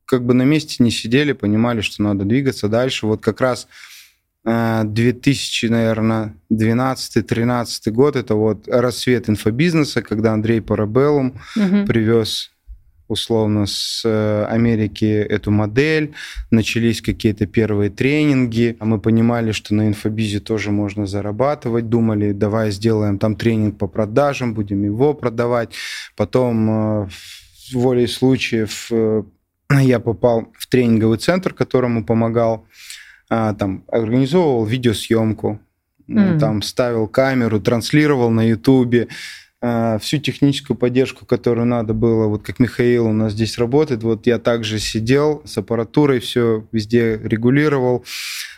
[0.06, 3.06] как бы на месте не сидели, понимали, что надо двигаться дальше.
[3.06, 3.68] Вот как раз
[4.46, 11.86] 2000, э, наверное, 12-13 год, это вот рассвет инфобизнеса, когда Андрей Парабеллум угу.
[11.86, 12.55] привез
[13.08, 16.14] условно с э, Америки эту модель,
[16.52, 22.72] начались какие-то первые тренинги, а мы понимали, что на инфобизе тоже можно зарабатывать, думали, давай
[22.72, 25.70] сделаем там тренинг по продажам, будем его продавать.
[26.16, 27.10] Потом э,
[27.74, 29.24] волей случаев э,
[29.72, 32.68] я попал в тренинговый центр, которому помогал,
[33.30, 35.60] а, там организовывал видеосъемку,
[36.08, 36.40] mm.
[36.40, 39.08] там ставил камеру, транслировал на Ютубе,
[40.02, 44.40] всю техническую поддержку, которую надо было, вот как Михаил у нас здесь работает, вот я
[44.40, 48.04] также сидел с аппаратурой, все везде регулировал.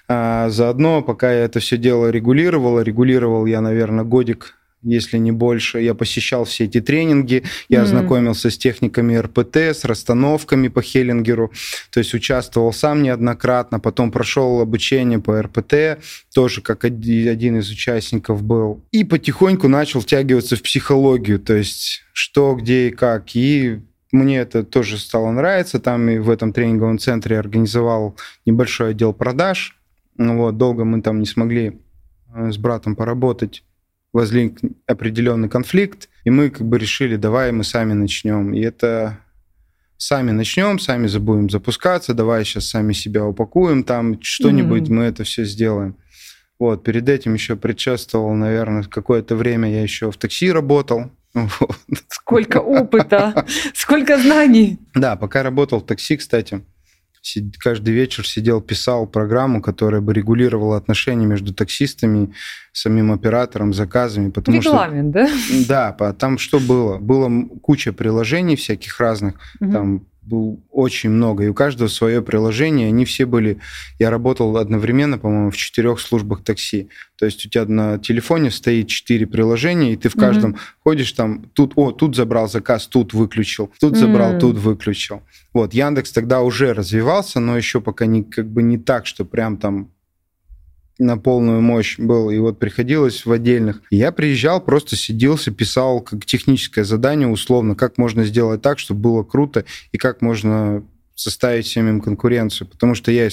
[0.07, 4.55] А, заодно, пока я это все дело регулировал, регулировал я, наверное, годик
[4.87, 5.81] если не больше.
[5.81, 7.81] Я посещал все эти тренинги, я mm-hmm.
[7.83, 11.51] ознакомился с техниками РПТ, с расстановками по Хеллингеру,
[11.91, 15.99] то есть участвовал сам неоднократно, потом прошел обучение по РПТ,
[16.33, 22.55] тоже как один из участников был, и потихоньку начал втягиваться в психологию, то есть что,
[22.55, 25.79] где и как, и мне это тоже стало нравиться.
[25.79, 29.77] Там и в этом тренинговом центре организовал небольшой отдел продаж.
[30.17, 31.79] Вот, долго мы там не смогли
[32.33, 33.63] э, с братом поработать
[34.17, 38.51] возник определенный конфликт, и мы как бы решили, давай мы сами начнем.
[38.51, 39.19] И это
[39.97, 44.93] сами начнем, сами будем запускаться, давай сейчас сами себя упакуем, там что-нибудь mm-hmm.
[44.93, 45.97] мы это все сделаем.
[46.57, 51.11] Вот, перед этим еще предшествовал, наверное, какое-то время я еще в такси работал.
[52.09, 54.79] Сколько опыта, сколько знаний.
[54.95, 56.63] Да, пока работал в такси, кстати,
[57.59, 62.33] каждый вечер сидел, писал программу, которая бы регулировала отношения между таксистами,
[62.71, 64.29] самим оператором, заказами.
[64.29, 65.27] Потому Регламент, что,
[65.67, 65.91] да?
[65.97, 66.97] Да, там что было?
[66.97, 69.71] Было куча приложений всяких разных, угу.
[69.71, 73.59] там был очень много, и у каждого свое приложение, они все были...
[73.99, 76.89] Я работал одновременно, по-моему, в четырех службах такси.
[77.17, 80.79] То есть у тебя на телефоне стоит четыре приложения, и ты в каждом mm-hmm.
[80.83, 83.95] ходишь там, тут, о, тут забрал заказ, тут выключил, тут mm-hmm.
[83.95, 85.23] забрал, тут выключил.
[85.53, 89.57] Вот, Яндекс тогда уже развивался, но еще пока не, как бы не так, что прям
[89.57, 89.91] там
[90.99, 93.81] на полную мощь был, и вот приходилось в отдельных.
[93.89, 99.23] Я приезжал, просто сиделся, писал как техническое задание условно, как можно сделать так, чтобы было
[99.23, 100.83] круто, и как можно
[101.15, 102.67] составить всем им конкуренцию.
[102.67, 103.27] Потому что я,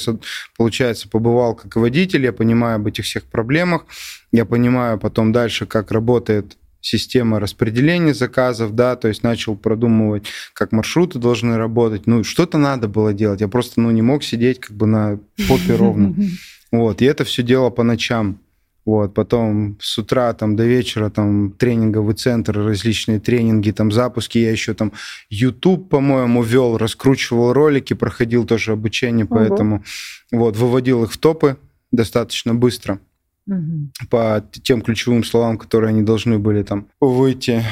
[0.57, 3.85] получается, побывал как водитель, я понимаю об этих всех проблемах,
[4.33, 10.71] я понимаю потом дальше, как работает система распределения заказов, да, то есть начал продумывать, как
[10.71, 12.07] маршруты должны работать.
[12.07, 13.41] Ну, что-то надо было делать.
[13.41, 16.15] Я просто, ну, не мог сидеть как бы на попе ровно.
[16.73, 18.41] Вот, и это все дело по ночам.
[18.85, 24.37] Вот, потом с утра там до вечера там тренинговый центр, различные тренинги, там запуски.
[24.37, 24.93] Я еще там
[25.31, 29.37] YouTube, по-моему, вел, раскручивал ролики, проходил тоже обучение, Ого.
[29.37, 29.85] поэтому
[30.31, 31.57] вот, выводил их в топы
[31.93, 32.99] достаточно быстро
[33.47, 33.91] угу.
[34.11, 37.63] по тем ключевым словам, которые они должны были там выйти.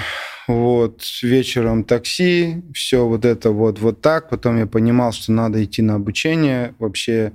[0.49, 4.29] Вот, вечером такси, все вот это вот, вот так.
[4.29, 6.75] Потом я понимал, что надо идти на обучение.
[6.79, 7.33] Вообще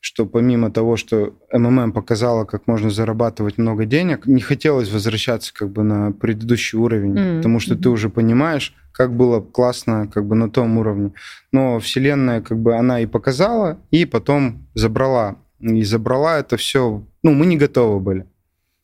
[0.00, 5.70] что помимо того, что МММ показала, как можно зарабатывать много денег, не хотелось возвращаться как
[5.70, 7.36] бы на предыдущий уровень, mm-hmm.
[7.38, 11.12] потому что ты уже понимаешь, как было классно как бы на том уровне.
[11.52, 15.36] Но Вселенная как бы она и показала, и потом забрала.
[15.60, 18.26] И забрала это все, ну, мы не готовы были.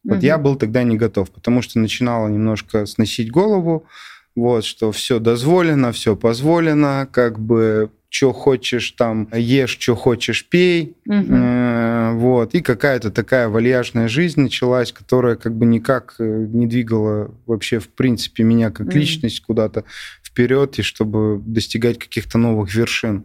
[0.04, 0.24] Вот mm-hmm.
[0.24, 3.86] я был тогда не готов, потому что начинала немножко сносить голову,
[4.34, 10.96] вот, что все дозволено, все позволено, как бы что хочешь там ешь, что хочешь пей,
[11.06, 11.14] угу.
[11.14, 17.34] э, вот, и какая-то такая вальяжная жизнь началась, которая как бы никак э, не двигала
[17.46, 18.98] вообще в принципе меня как угу.
[18.98, 19.84] личность куда-то
[20.22, 23.24] вперед и чтобы достигать каких-то новых вершин.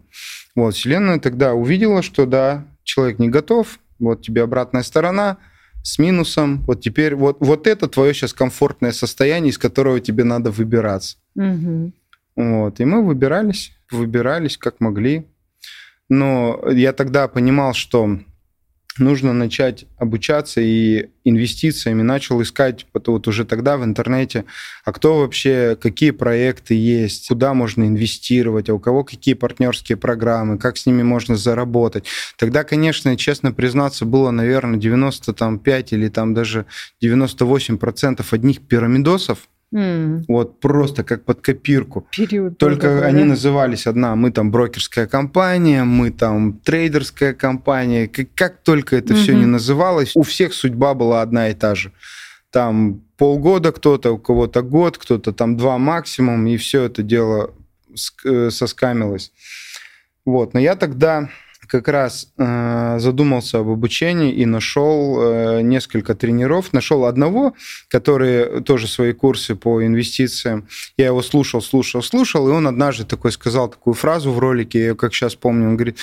[0.54, 5.36] Вот, Вселенная тогда увидела, что да, человек не готов, вот тебе обратная сторона,
[5.82, 6.62] с минусом.
[6.62, 11.18] Вот теперь вот, вот это твое сейчас комфортное состояние, из которого тебе надо выбираться.
[11.34, 11.92] Угу.
[12.36, 15.26] Вот, и мы выбирались выбирались как могли.
[16.08, 18.18] Но я тогда понимал, что
[18.98, 24.44] нужно начать обучаться и инвестициями начал искать вот уже тогда в интернете,
[24.84, 30.58] а кто вообще, какие проекты есть, куда можно инвестировать, а у кого какие партнерские программы,
[30.58, 32.06] как с ними можно заработать.
[32.36, 36.66] Тогда, конечно, честно признаться, было, наверное, 95 или там даже
[37.02, 40.24] 98% одних пирамидосов, Mm.
[40.28, 42.06] Вот просто как под копирку.
[42.16, 43.26] Период Только такой, они да?
[43.26, 48.08] назывались одна, мы там брокерская компания, мы там трейдерская компания.
[48.08, 49.22] Как, как только это mm-hmm.
[49.22, 51.92] все не называлось, у всех судьба была одна и та же.
[52.50, 57.50] Там полгода кто-то, у кого-то год, кто-то там два максимум, и все это дело
[58.24, 59.32] э, соскамилось.
[60.24, 60.54] Вот.
[60.54, 61.28] Но я тогда
[61.68, 66.72] как раз э, задумался об обучении и нашел э, несколько тренеров.
[66.72, 67.54] Нашел одного,
[67.88, 70.66] который тоже свои курсы по инвестициям.
[70.96, 74.94] Я его слушал, слушал, слушал, и он однажды такой сказал такую фразу в ролике, я
[74.94, 75.98] как сейчас помню, он говорит,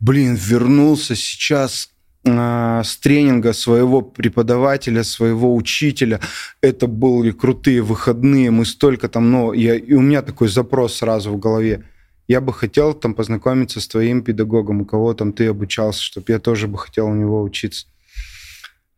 [0.00, 1.90] блин, вернулся сейчас
[2.24, 6.20] э, с тренинга своего преподавателя, своего учителя.
[6.62, 11.30] Это были крутые выходные, мы столько там, но я, и у меня такой запрос сразу
[11.30, 11.84] в голове
[12.30, 16.38] я бы хотел там познакомиться с твоим педагогом, у кого там ты обучался, чтобы я
[16.38, 17.88] тоже бы хотел у него учиться.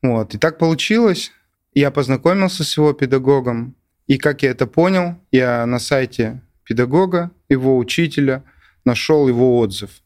[0.02, 0.34] Вот.
[0.34, 1.32] И так получилось.
[1.72, 3.74] Я познакомился с его педагогом,
[4.06, 8.44] и как я это понял, я на сайте педагога, его учителя,
[8.84, 10.02] нашел его отзыв.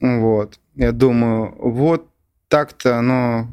[0.00, 0.58] Вот.
[0.74, 2.08] Я думаю, вот
[2.48, 3.48] так-то оно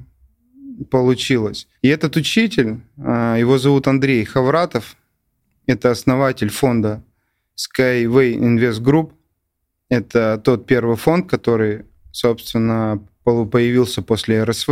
[0.89, 1.67] получилось.
[1.83, 4.95] И этот учитель, а, его зовут Андрей Хавратов,
[5.67, 7.03] это основатель фонда
[7.61, 9.11] Skyway Invest Group–
[9.89, 14.69] это тот первый фонд, который, собственно, появился после РСВ.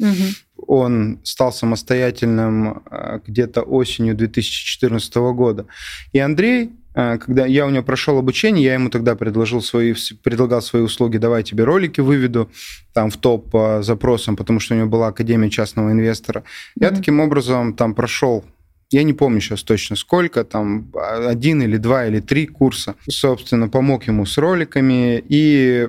[0.00, 0.66] Угу.
[0.66, 5.66] Он стал самостоятельным а, где-то осенью 2014 года.
[6.12, 10.62] И Андрей, а, когда я у него прошел обучение, я ему тогда предложил свои, предлагал
[10.62, 12.50] свои услуги, давай тебе ролики выведу
[12.92, 16.40] там в топ по запросам, потому что у него была Академия частного инвестора.
[16.40, 16.82] Mm-hmm.
[16.82, 18.44] Я таким образом там прошел
[18.92, 22.94] я не помню сейчас точно сколько, там один или два или три курса.
[23.08, 25.22] Собственно, помог ему с роликами.
[25.28, 25.88] И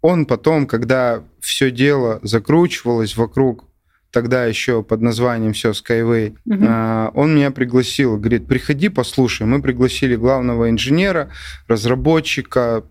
[0.00, 3.64] он потом, когда все дело закручивалось вокруг
[4.10, 7.20] тогда еще под названием все Skyway, угу.
[7.20, 9.46] он меня пригласил, говорит, приходи, послушай.
[9.46, 11.30] Мы пригласили главного инженера,
[11.66, 12.84] разработчика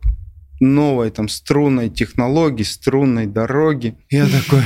[0.60, 3.96] новой там струнной технологии, струнной дороги.
[4.10, 4.64] Я такой,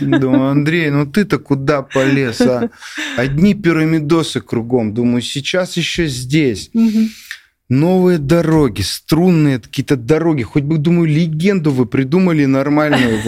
[0.00, 2.70] Думаю, Андрей, ну ты-то куда полез, а?
[3.16, 4.94] Одни пирамидосы кругом.
[4.94, 6.70] Думаю, сейчас еще здесь.
[7.68, 10.42] Новые дороги, струнные какие-то дороги.
[10.42, 13.20] Хоть бы, думаю, легенду вы придумали нормальную.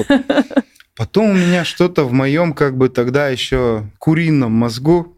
[0.97, 5.17] Потом у меня что-то в моем, как бы тогда еще курином мозгу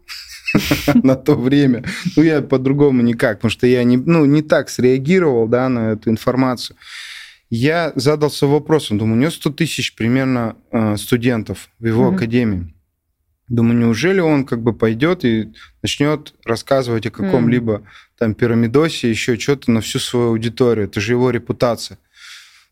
[1.03, 1.83] на то время.
[2.15, 6.09] Ну, я по-другому никак, потому что я не, ну, не так среагировал да, на эту
[6.09, 6.77] информацию
[7.49, 12.15] я задался вопросом, думаю, у него 100 тысяч примерно э, студентов в его mm-hmm.
[12.15, 12.75] академии.
[13.47, 15.53] Думаю, неужели он как бы пойдет и
[15.83, 17.85] начнет рассказывать о каком-либо mm.
[18.17, 20.85] там пирамидосе, еще что-то на всю свою аудиторию?
[20.87, 21.99] Это же его репутация.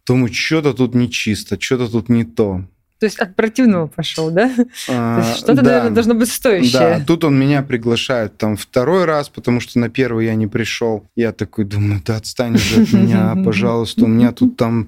[0.07, 2.65] Думаю, что-то тут нечисто, что-то тут не то.
[3.03, 4.49] То есть от противного пошел, да?
[4.89, 6.71] А, То есть что-то, да, наверное, должно быть стоящее.
[6.71, 11.05] Да, тут он меня приглашает там второй раз, потому что на первый я не пришел.
[11.13, 14.87] Я такой думаю, да отстань же от меня, пожалуйста, у меня тут там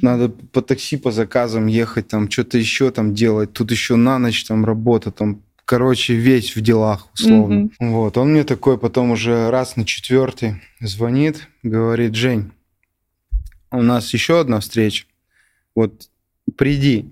[0.00, 4.44] надо по такси по заказам ехать, там что-то еще там делать, тут еще на ночь
[4.44, 7.64] там работа, там короче, весь в делах, условно.
[7.80, 7.90] Mm-hmm.
[7.90, 12.52] Вот, он мне такой потом уже раз на четвертый звонит, говорит, Жень,
[13.72, 15.06] у нас еще одна встреча,
[15.74, 16.08] вот
[16.56, 17.10] приди,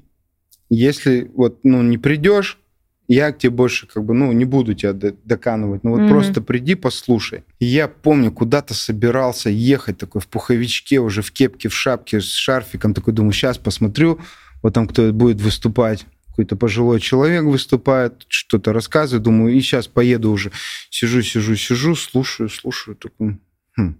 [0.70, 2.59] если вот, ну, не придешь,
[3.07, 6.09] я к тебе больше как бы, ну, не буду тебя доканывать, ну вот mm-hmm.
[6.09, 7.44] просто приди, послушай.
[7.59, 12.33] И я помню, куда-то собирался ехать такой в пуховичке, уже в кепке, в шапке, с
[12.33, 14.20] шарфиком, такой думаю, сейчас посмотрю,
[14.62, 20.33] вот там кто будет выступать, какой-то пожилой человек выступает, что-то рассказывает, думаю, и сейчас поеду
[20.33, 20.50] уже.
[20.90, 23.38] Сижу, сижу, сижу, слушаю, слушаю, такой,
[23.77, 23.94] хм,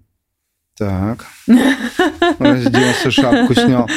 [0.77, 1.27] так,
[2.39, 3.89] разделся, шапку снял.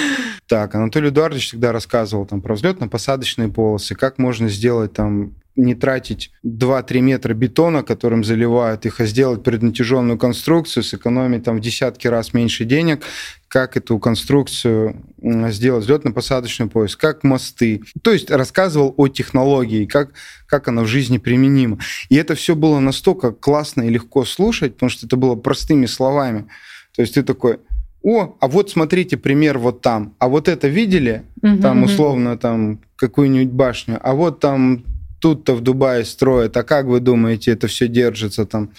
[0.48, 6.32] Так, Анатолий Эдуардович всегда рассказывал там про взлетно-посадочные полосы, как можно сделать там не тратить
[6.46, 12.34] 2-3 метра бетона, которым заливают их, а сделать преднатяженную конструкцию, сэкономить там в десятки раз
[12.34, 13.04] меньше денег,
[13.48, 15.04] как эту конструкцию
[15.50, 17.82] сделать, взлетно-посадочный пояс, как мосты.
[18.04, 20.12] То есть рассказывал о технологии, как,
[20.46, 21.80] как она в жизни применима.
[22.10, 26.48] И это все было настолько классно и легко слушать, потому что это было простыми словами.
[26.96, 27.60] То есть ты такой,
[28.04, 32.80] о, а вот смотрите пример вот там, а вот это видели, угу, там условно там
[32.96, 34.84] какую-нибудь башню, а вот там
[35.20, 38.72] тут-то в Дубае строят, а как вы думаете, это все держится там,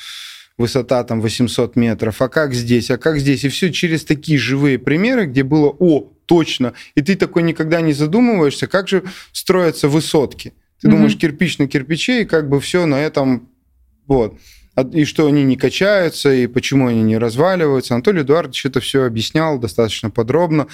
[0.56, 4.78] высота там 800 метров, а как здесь, а как здесь, и все через такие живые
[4.78, 10.52] примеры, где было, о, точно, и ты такой никогда не задумываешься, как же строятся высотки.
[10.80, 10.96] Ты угу.
[10.96, 13.48] думаешь, кирпич на кирпиче, и как бы все на этом,
[14.06, 14.38] вот
[14.82, 17.94] и что они не качаются, и почему они не разваливаются.
[17.94, 20.68] Анатолий Эдуардович это все объяснял достаточно подробно.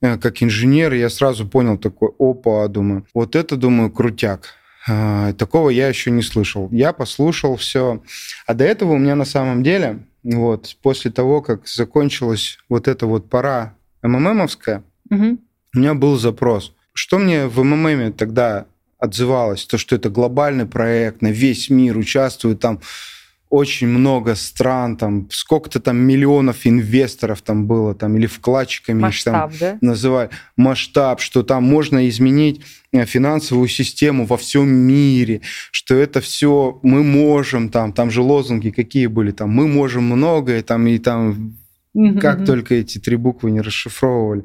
[0.00, 4.54] Э, как инженер я сразу понял такой, опа, думаю, вот это, думаю, крутяк.
[4.88, 6.68] А, такого я еще не слышал.
[6.72, 8.02] Я послушал все.
[8.46, 13.06] А до этого у меня на самом деле, вот, после того, как закончилась вот эта
[13.06, 15.38] вот пора МММовская, угу.
[15.74, 16.74] у меня был запрос.
[16.92, 18.66] Что мне в МММе тогда
[18.98, 19.64] отзывалось?
[19.66, 22.80] То, что это глобальный проект, на весь мир участвуют там
[23.52, 29.58] очень много стран, там сколько-то там миллионов инвесторов там было, там или вкладчиками Масштаб, их
[29.58, 29.86] там да?
[29.86, 30.32] называют.
[30.56, 32.62] Масштаб, что там можно изменить
[32.92, 38.70] э, финансовую систему во всем мире, что это все мы можем, там, там же лозунги
[38.70, 41.58] какие были, там мы можем многое, там и там
[42.22, 44.44] как только эти три буквы не расшифровывали.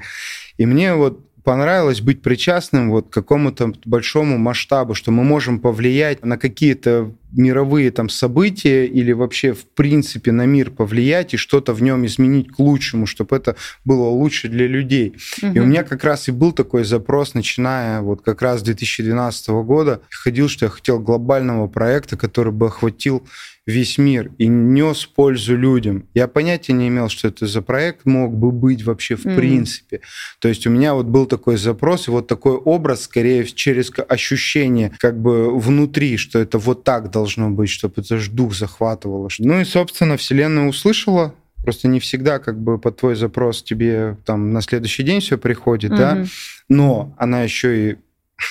[0.58, 6.26] И мне вот понравилось быть причастным вот к какому-то большому масштабу, что мы можем повлиять
[6.26, 11.82] на какие-то мировые там события или вообще в принципе на мир повлиять и что-то в
[11.82, 15.16] нем изменить к лучшему, чтобы это было лучше для людей.
[15.42, 15.54] Угу.
[15.54, 19.50] И у меня как раз и был такой запрос, начиная вот как раз с 2012
[19.50, 23.24] года, ходил, что я хотел глобального проекта, который бы охватил
[23.68, 26.08] весь мир и нес пользу людям.
[26.14, 29.36] Я понятия не имел, что это за проект мог бы быть вообще в mm.
[29.36, 30.02] принципе.
[30.40, 34.94] То есть у меня вот был такой запрос и вот такой образ, скорее через ощущение
[35.00, 39.30] как бы внутри, что это вот так должно быть, чтобы это же дух захватывало.
[39.40, 41.34] Ну и, собственно, Вселенная услышала,
[41.64, 45.92] Просто не всегда как бы под твой запрос тебе там на следующий день все приходит,
[45.92, 45.98] mm-hmm.
[45.98, 46.26] да,
[46.70, 47.96] но она еще и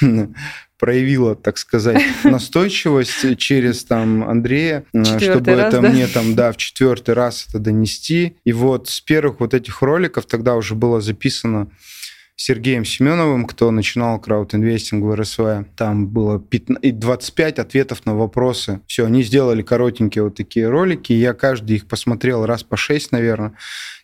[0.79, 5.89] проявила, так сказать, настойчивость через там Андрея, э, четвертый чтобы раз, это да?
[5.89, 8.37] мне там, да, в четвертый раз это донести.
[8.45, 11.69] И вот с первых вот этих роликов тогда уже было записано
[12.37, 15.67] Сергеем Семеновым, кто начинал краудинвестинг в РСВ.
[15.77, 18.81] Там было 15, 25 ответов на вопросы.
[18.87, 21.15] Все, они сделали коротенькие вот такие ролики.
[21.15, 23.55] Я каждый их посмотрел раз по 6, наверное.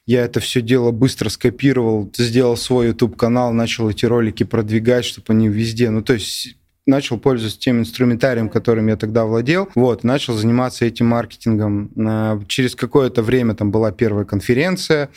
[0.07, 5.49] Я это все дело быстро скопировал, сделал свой YouTube-канал, начал эти ролики продвигать, чтобы они
[5.49, 5.91] везде...
[5.91, 6.57] Ну, то есть
[6.87, 12.45] начал пользоваться тем инструментарием, которым я тогда владел, вот, начал заниматься этим маркетингом.
[12.49, 15.11] Через какое-то время там была первая конференция,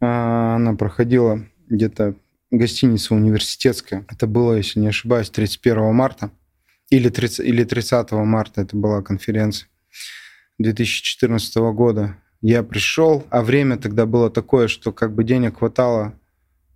[0.00, 2.14] а, она проходила где-то
[2.52, 4.06] гостиница университетская.
[4.08, 6.30] Это было, если не ошибаюсь, 31 марта
[6.90, 9.68] или 30, или 30 марта это была конференция
[10.58, 12.16] 2014 года.
[12.42, 16.14] Я пришел, а время тогда было такое, что как бы денег хватало,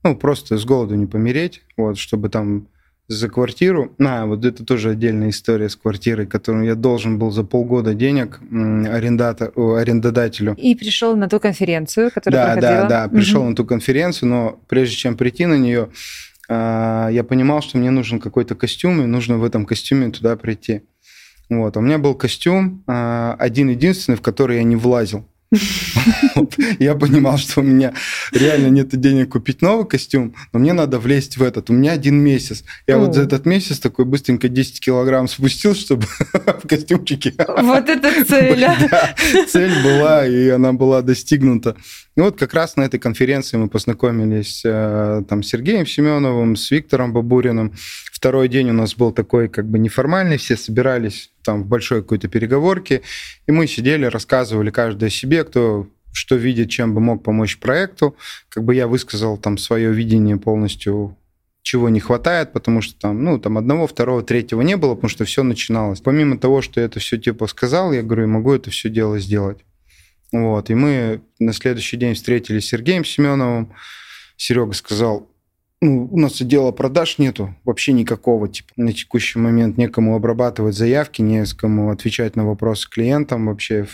[0.03, 2.69] ну, просто с голоду не помереть, вот, чтобы там
[3.09, 3.95] за квартиру.
[4.01, 8.41] А, вот это тоже отдельная история с квартирой, которую я должен был за полгода денег
[8.41, 10.55] арендатор, арендодателю.
[10.55, 12.89] И пришел на ту конференцию, которая да, проходила.
[12.89, 13.51] Да, да, пришел угу.
[13.51, 15.91] на ту конференцию, но прежде чем прийти на нее,
[16.49, 20.83] а, я понимал, что мне нужен какой-то костюм, и нужно в этом костюме туда прийти.
[21.49, 21.77] Вот.
[21.77, 25.29] А у меня был костюм а, один-единственный, в который я не влазил.
[26.79, 27.93] Я понимал, что у меня
[28.33, 31.71] реально нет денег купить новый костюм, но мне надо влезть в этот.
[31.71, 32.65] У меня один месяц.
[32.87, 37.35] Я вот за этот месяц такой быстренько 10 килограмм спустил, чтобы в костюмчике.
[37.39, 38.67] Вот это цель.
[39.49, 41.77] Цель была, и она была достигнута.
[42.17, 46.71] И вот как раз на этой конференции мы познакомились э, там с Сергеем Семеновым, с
[46.71, 47.75] Виктором Бабуриным.
[48.11, 52.29] Второй день у нас был такой как бы неформальный, все собирались там в большой какой-то
[52.29, 53.03] переговорке,
[53.47, 58.17] и мы сидели, рассказывали каждый о себе, кто что видит, чем бы мог помочь проекту.
[58.49, 61.17] Как бы я высказал там свое видение полностью
[61.61, 65.25] чего не хватает, потому что там, ну, там одного, второго, третьего не было, потому что
[65.25, 66.01] все начиналось.
[66.01, 69.59] Помимо того, что я это все типа сказал, я говорю, могу это все дело сделать.
[70.33, 73.73] Вот, и мы на следующий день встретились с Сергеем Семеновым.
[74.37, 75.31] Серега сказал,
[75.81, 81.23] ну, у нас отдела продаж нету вообще никакого, типа, на текущий момент некому обрабатывать заявки,
[81.23, 83.87] не с кому отвечать на вопросы клиентам вообще,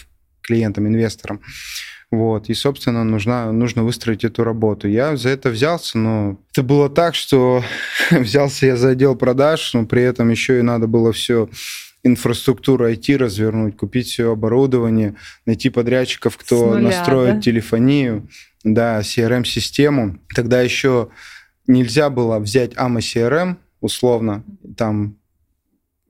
[0.42, 1.40] клиентам, инвесторам.
[2.10, 4.86] Вот, и, собственно, нужна, нужно выстроить эту работу.
[4.86, 7.64] Я за это взялся, но это было так, что
[8.10, 11.48] взялся я за отдел продаж, но при этом еще и надо было все
[12.04, 17.40] инфраструктуру IT развернуть, купить все оборудование, найти подрядчиков, кто нуля, настроит да?
[17.40, 18.28] телефонию,
[18.64, 20.18] да, CRM-систему.
[20.34, 21.08] Тогда еще
[21.66, 24.44] нельзя было взять AMA CRM, условно,
[24.76, 25.16] там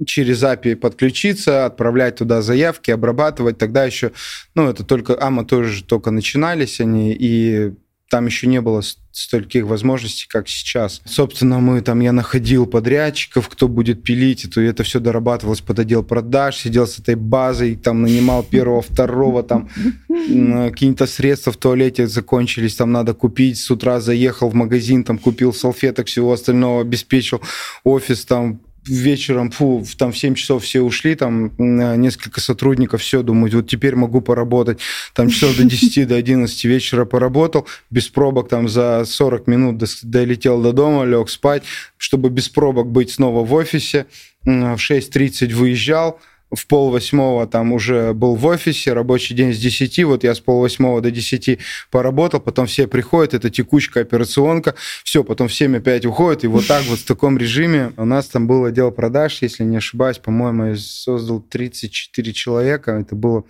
[0.07, 3.59] через API подключиться, отправлять туда заявки, обрабатывать.
[3.59, 4.13] Тогда еще,
[4.55, 7.75] ну, это только AMA тоже только начинались они, и
[8.13, 11.01] там еще не было стольких возможностей, как сейчас.
[11.07, 15.79] Собственно, мы там, я находил подрядчиков, кто будет пилить, и то это все дорабатывалось под
[15.79, 19.71] отдел продаж, сидел с этой базой, там нанимал первого, второго, там
[20.09, 25.55] какие-то средства в туалете закончились, там надо купить, с утра заехал в магазин, там купил
[25.55, 27.41] салфеток, всего остального, обеспечил
[27.83, 33.53] офис, там вечером, фу, там в 7 часов все ушли, там несколько сотрудников, все, думаю,
[33.55, 34.81] вот теперь могу поработать.
[35.15, 40.61] Там часов до 10, до 11 вечера поработал, без пробок там за 40 минут долетел
[40.61, 41.63] до дома, лег спать,
[41.97, 44.07] чтобы без пробок быть снова в офисе.
[44.45, 46.21] В 6.30 выезжал,
[46.53, 50.41] в пол восьмого там уже был в офисе, рабочий день с 10, вот я с
[50.41, 51.59] пол восьмого до 10
[51.91, 56.67] поработал, потом все приходят, это текучка, операционка, все, потом в 7 опять уходят, и вот
[56.67, 60.67] так вот в таком режиме у нас там был отдел продаж, если не ошибаюсь, по-моему,
[60.67, 63.45] я создал 34 человека, это было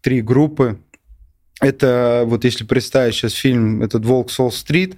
[0.00, 0.78] три группы,
[1.60, 4.96] это вот если представить сейчас фильм этот «Волк Солл-стрит»,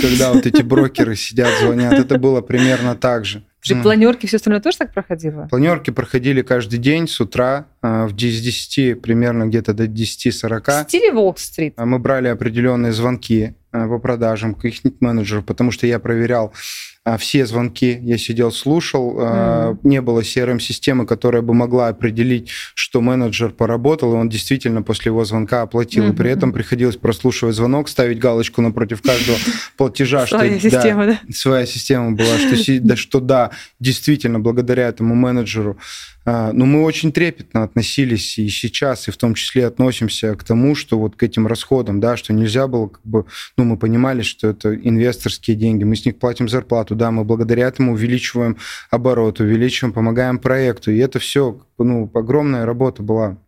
[0.00, 3.44] когда вот эти брокеры сидят, звонят, это было примерно так же.
[3.62, 3.82] Же mm.
[3.82, 5.46] планерки все остальное тоже так проходило?
[5.50, 10.84] Планерки проходили каждый день с утра, а, в 10 примерно где-то до 10-40.
[10.84, 11.74] В стиле Волк-стрит?
[11.76, 16.52] Мы брали определенные звонки а, по продажам к их менеджеру, потому что я проверял
[16.99, 19.18] а, все звонки я сидел, слушал.
[19.18, 19.78] Mm.
[19.84, 25.24] Не было CRM-системы, которая бы могла определить, что менеджер поработал, и он действительно после его
[25.24, 26.04] звонка оплатил.
[26.04, 26.12] Mm-hmm.
[26.12, 29.38] И при этом приходилось прослушивать звонок, ставить галочку напротив каждого
[29.76, 30.26] платежа.
[30.26, 31.32] Своя что, система, да, да?
[31.32, 35.78] Своя система была, что, да, что да, действительно, благодаря этому менеджеру
[36.19, 40.74] а, но мы очень трепетно относились и сейчас, и в том числе относимся к тому,
[40.74, 43.24] что вот к этим расходам, да, что нельзя было, как бы,
[43.56, 47.68] ну, мы понимали, что это инвесторские деньги, мы с них платим зарплату, да, мы благодаря
[47.68, 48.58] этому увеличиваем
[48.90, 53.38] оборот, увеличиваем, помогаем проекту, и это все, ну, огромная работа была.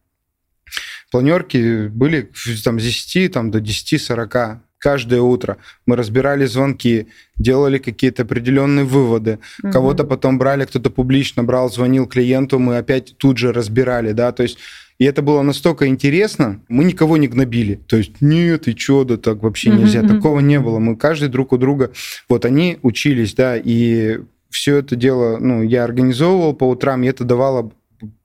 [1.11, 2.33] Планерки были
[2.64, 5.59] там, с 10 там, до 10-40 каждое утро.
[5.87, 7.07] Мы разбирали звонки,
[7.39, 9.39] делали какие-то определенные выводы.
[9.62, 9.72] Угу.
[9.72, 14.43] Кого-то потом брали, кто-то публично брал, звонил клиенту, мы опять тут же разбирали, да, то
[14.43, 14.59] есть
[14.99, 17.80] и это было настолько интересно, мы никого не гнобили.
[17.89, 20.01] То есть, нет, и что, да так вообще нельзя.
[20.01, 20.16] Mm-hmm.
[20.16, 20.78] Такого не было.
[20.78, 21.91] Мы каждый друг у друга...
[22.28, 27.24] Вот они учились, да, и все это дело, ну, я организовывал по утрам, и это
[27.24, 27.72] давало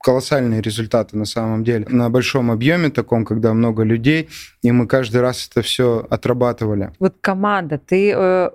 [0.00, 1.86] колоссальные результаты на самом деле.
[1.88, 4.28] На большом объеме таком, когда много людей,
[4.62, 6.92] и мы каждый раз это все отрабатывали.
[6.98, 8.50] Вот команда, ты э,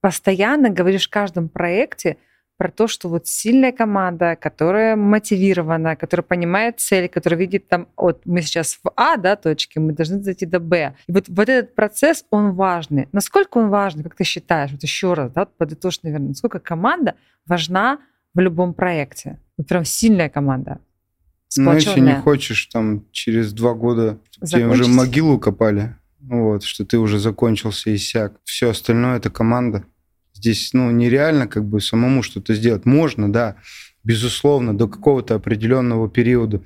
[0.00, 2.16] постоянно говоришь в каждом проекте
[2.58, 8.22] про то, что вот сильная команда, которая мотивирована, которая понимает цель, которая видит там, вот
[8.24, 10.94] мы сейчас в А, да, точке, мы должны зайти до Б.
[11.06, 13.08] И вот, вот этот процесс, он важный.
[13.12, 14.72] Насколько он важный, как ты считаешь?
[14.72, 17.14] Вот еще раз, да, подытожь, наверное, насколько команда
[17.46, 18.00] важна
[18.34, 19.38] в любом проекте?
[19.58, 20.78] Вот прям сильная команда.
[21.56, 26.98] Ну, если не хочешь, там через два года тебе уже могилу копали, вот, что ты
[26.98, 28.34] уже закончился и сяк.
[28.44, 29.84] Все остальное это команда.
[30.32, 32.86] Здесь, ну, нереально как бы самому что-то сделать.
[32.86, 33.56] Можно, да,
[34.04, 36.62] безусловно, до какого-то определенного периода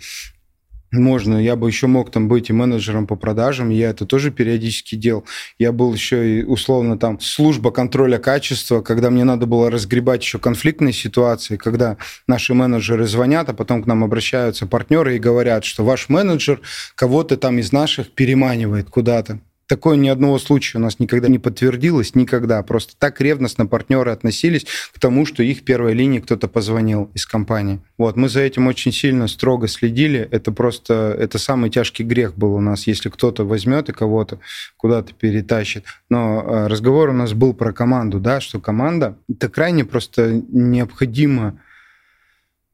[0.92, 1.42] можно.
[1.42, 5.24] Я бы еще мог там быть и менеджером по продажам, я это тоже периодически делал.
[5.58, 10.38] Я был еще и условно там служба контроля качества, когда мне надо было разгребать еще
[10.38, 15.84] конфликтные ситуации, когда наши менеджеры звонят, а потом к нам обращаются партнеры и говорят, что
[15.84, 16.60] ваш менеджер
[16.94, 19.40] кого-то там из наших переманивает куда-то.
[19.72, 22.62] Такое ни одного случая у нас никогда не подтвердилось, никогда.
[22.62, 27.80] Просто так ревностно партнеры относились к тому, что их первой линии кто-то позвонил из компании.
[27.96, 30.28] Вот, мы за этим очень сильно строго следили.
[30.30, 34.40] Это просто, это самый тяжкий грех был у нас, если кто-то возьмет и кого-то
[34.76, 35.86] куда-то перетащит.
[36.10, 41.62] Но э, разговор у нас был про команду, да, что команда, это крайне просто необходимо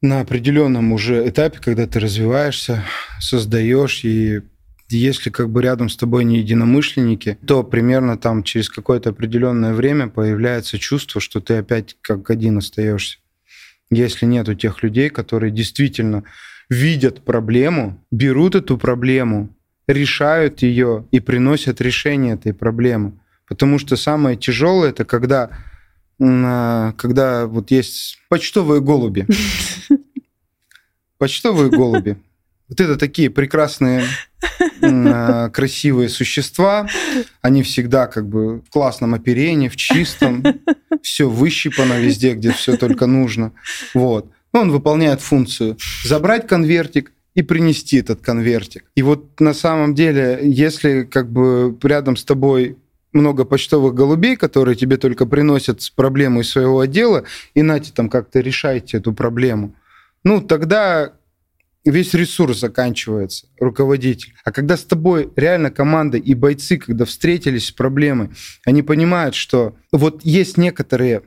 [0.02, 2.82] на определенном уже этапе, когда ты развиваешься,
[3.20, 4.42] создаешь и
[4.96, 10.08] если как бы рядом с тобой не единомышленники, то примерно там через какое-то определенное время
[10.08, 13.18] появляется чувство, что ты опять как один остаешься.
[13.90, 16.24] Если нету тех людей, которые действительно
[16.68, 19.54] видят проблему, берут эту проблему,
[19.86, 23.18] решают ее и приносят решение этой проблемы.
[23.48, 25.50] Потому что самое тяжелое это когда,
[26.18, 29.26] когда вот есть почтовые голуби.
[31.18, 32.18] Почтовые голуби.
[32.68, 34.04] Вот это такие прекрасные,
[34.82, 36.88] а, красивые существа.
[37.40, 40.44] Они всегда как бы в классном оперении, в чистом.
[41.02, 43.52] Все выщипано везде, где все только нужно.
[43.94, 44.30] Вот.
[44.52, 48.86] Он выполняет функцию забрать конвертик, и принести этот конвертик.
[48.96, 52.78] И вот на самом деле, если как бы рядом с тобой
[53.12, 57.22] много почтовых голубей, которые тебе только приносят проблему из своего отдела,
[57.54, 59.72] и нате там как-то решайте эту проблему,
[60.24, 61.12] ну, тогда
[61.90, 64.34] весь ресурс заканчивается, руководитель.
[64.44, 68.30] А когда с тобой реально команда и бойцы, когда встретились с проблемой,
[68.64, 71.22] они понимают, что вот есть некоторые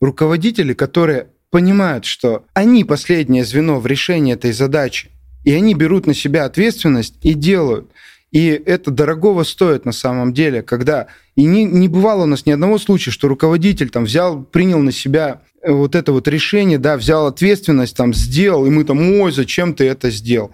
[0.00, 5.10] руководители, которые понимают, что они последнее звено в решении этой задачи,
[5.44, 7.90] и они берут на себя ответственность и делают.
[8.30, 11.08] И это дорогого стоит на самом деле, когда...
[11.34, 14.92] И не, не бывало у нас ни одного случая, что руководитель там взял, принял на
[14.92, 19.74] себя вот это вот решение, да, взял ответственность, там, сделал, и мы там, ой, зачем
[19.74, 20.52] ты это сделал?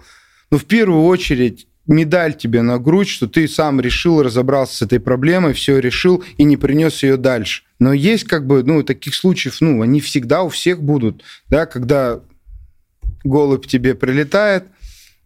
[0.51, 4.99] Но в первую очередь медаль тебе на грудь, что ты сам решил, разобрался с этой
[4.99, 7.63] проблемой, все решил и не принес ее дальше.
[7.79, 12.19] Но есть как бы, ну, таких случаев, ну, они всегда у всех будут, да, когда
[13.23, 14.65] голубь тебе прилетает,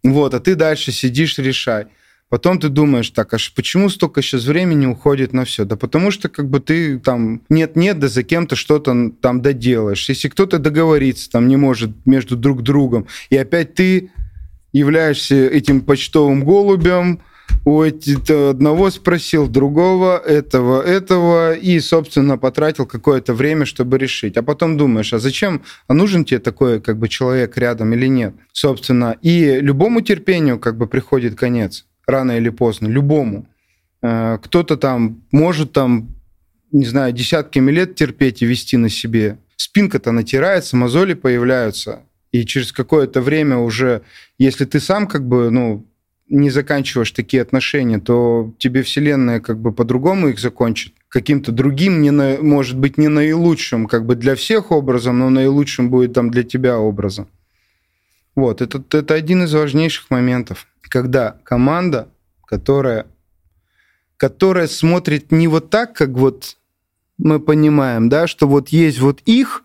[0.02, 1.86] вот, а ты дальше сидишь, решай.
[2.32, 5.66] Потом ты думаешь, так, а почему столько сейчас времени уходит на все?
[5.66, 10.08] Да потому что как бы ты там нет-нет, да за кем-то что-то там доделаешь.
[10.08, 14.12] Если кто-то договориться там не может между друг другом, и опять ты
[14.72, 17.20] являешься этим почтовым голубем,
[17.66, 24.38] у одного спросил, другого, этого, этого, и, собственно, потратил какое-то время, чтобы решить.
[24.38, 28.34] А потом думаешь, а зачем, а нужен тебе такой как бы человек рядом или нет?
[28.52, 33.46] Собственно, и любому терпению как бы приходит конец рано или поздно, любому.
[34.02, 36.14] Э, кто-то там может там,
[36.70, 39.38] не знаю, десятками лет терпеть и вести на себе.
[39.56, 42.00] Спинка-то натирается, мозоли появляются.
[42.32, 44.02] И через какое-то время уже,
[44.38, 45.86] если ты сам как бы, ну,
[46.28, 50.94] не заканчиваешь такие отношения, то тебе Вселенная как бы по-другому их закончит.
[51.08, 55.90] Каким-то другим, не на, может быть, не наилучшим, как бы для всех образом, но наилучшим
[55.90, 57.28] будет там для тебя образом.
[58.34, 62.08] Вот, это, это один из важнейших моментов когда команда,
[62.44, 63.06] которая,
[64.18, 66.58] которая смотрит не вот так, как вот
[67.16, 69.64] мы понимаем, да, что вот есть вот их,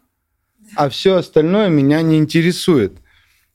[0.77, 2.93] а все остальное меня не интересует.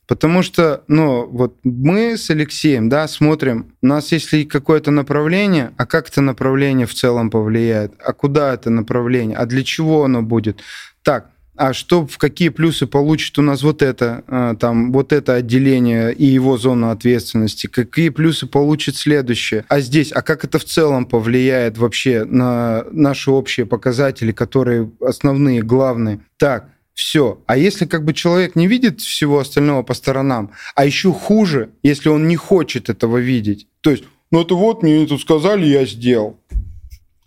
[0.06, 5.86] Потому что, ну, вот мы с Алексеем, да, смотрим, у нас есть какое-то направление, а
[5.86, 10.60] как это направление в целом повлияет, а куда это направление, а для чего оно будет.
[11.02, 15.34] Так, а что, в какие плюсы получит у нас вот это, а, там, вот это
[15.34, 20.64] отделение и его зона ответственности, какие плюсы получит следующее, а здесь, а как это в
[20.64, 26.20] целом повлияет вообще на наши общие показатели, которые основные, главные.
[26.38, 27.42] Так, все.
[27.46, 32.08] А если как бы человек не видит всего остального по сторонам, а еще хуже, если
[32.08, 36.38] он не хочет этого видеть, то есть, ну это вот мне это сказали, я сделал.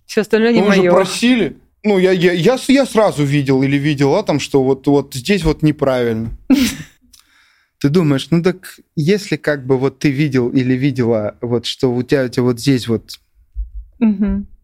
[0.06, 0.84] Все остальное не Вы мое.
[0.84, 5.14] же просили, ну, я, я, я, я сразу видел или видела там, что вот, вот
[5.14, 6.32] здесь вот неправильно.
[7.80, 12.02] Ты думаешь, ну так если как бы вот ты видел или видела, вот что у
[12.02, 13.20] тебя, у тебя вот здесь вот...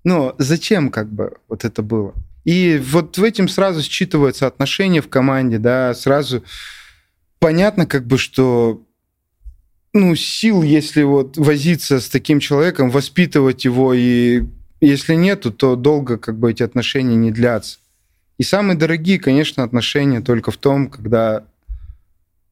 [0.04, 2.16] Ну, зачем как бы вот это было?
[2.44, 6.44] И вот в этим сразу считываются отношения в команде, да, сразу
[7.38, 8.82] понятно как бы, что
[9.94, 14.46] ну, сил, если вот возиться с таким человеком, воспитывать его, и
[14.88, 17.80] если нету, то долго как бы эти отношения не длятся.
[18.38, 21.46] И самые дорогие, конечно, отношения только в том, когда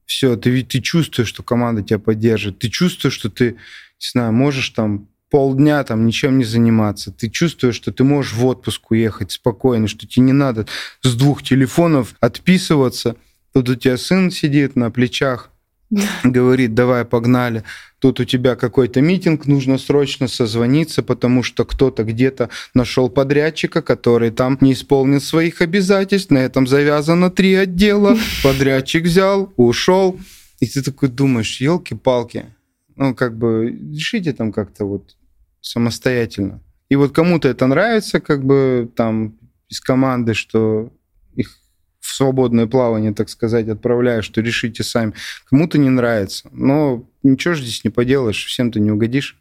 [0.05, 4.69] все, ты, ты чувствуешь, что команда тебя поддержит, ты чувствуешь, что ты, не знаю, можешь
[4.69, 7.11] там полдня там ничем не заниматься.
[7.11, 10.65] Ты чувствуешь, что ты можешь в отпуск уехать спокойно, что тебе не надо
[11.01, 13.15] с двух телефонов отписываться.
[13.53, 15.51] Тут у тебя сын сидит на плечах,
[16.23, 17.63] говорит, давай, погнали.
[17.99, 24.31] Тут у тебя какой-то митинг, нужно срочно созвониться, потому что кто-то где-то нашел подрядчика, который
[24.31, 26.31] там не исполнил своих обязательств.
[26.31, 28.17] На этом завязано три отдела.
[28.43, 30.19] Подрядчик взял, ушел.
[30.59, 32.45] И ты такой думаешь, елки-палки,
[32.95, 35.15] ну, как бы решите там как-то вот
[35.61, 36.61] самостоятельно.
[36.89, 39.37] И вот кому-то это нравится, как бы там
[39.69, 40.91] из команды, что
[42.15, 45.13] свободное плавание, так сказать, отправляю, что решите сами.
[45.49, 46.49] Кому-то не нравится.
[46.51, 49.38] Но ничего же здесь не поделаешь, всем ты не угодишь.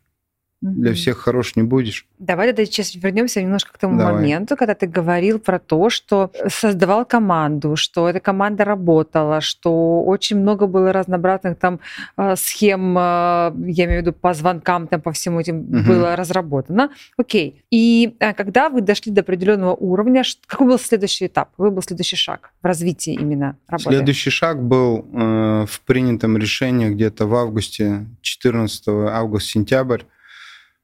[0.61, 2.05] Для всех хорош не будешь.
[2.19, 4.15] Давай тогда сейчас вернемся немножко к тому Давай.
[4.15, 10.37] моменту, когда ты говорил про то, что создавал команду, что эта команда работала, что очень
[10.41, 11.79] много было разнообразных там
[12.17, 15.87] э, схем, э, я имею в виду по звонкам, там по всему этим угу.
[15.87, 16.91] было разработано.
[17.17, 17.63] Окей.
[17.71, 21.51] И э, когда вы дошли до определенного уровня, какой был следующий этап?
[21.51, 23.91] Какой был следующий шаг в развитии именно работы?
[23.91, 30.03] Следующий шаг был э, в принятом решении где-то в августе, 14 август-сентябрь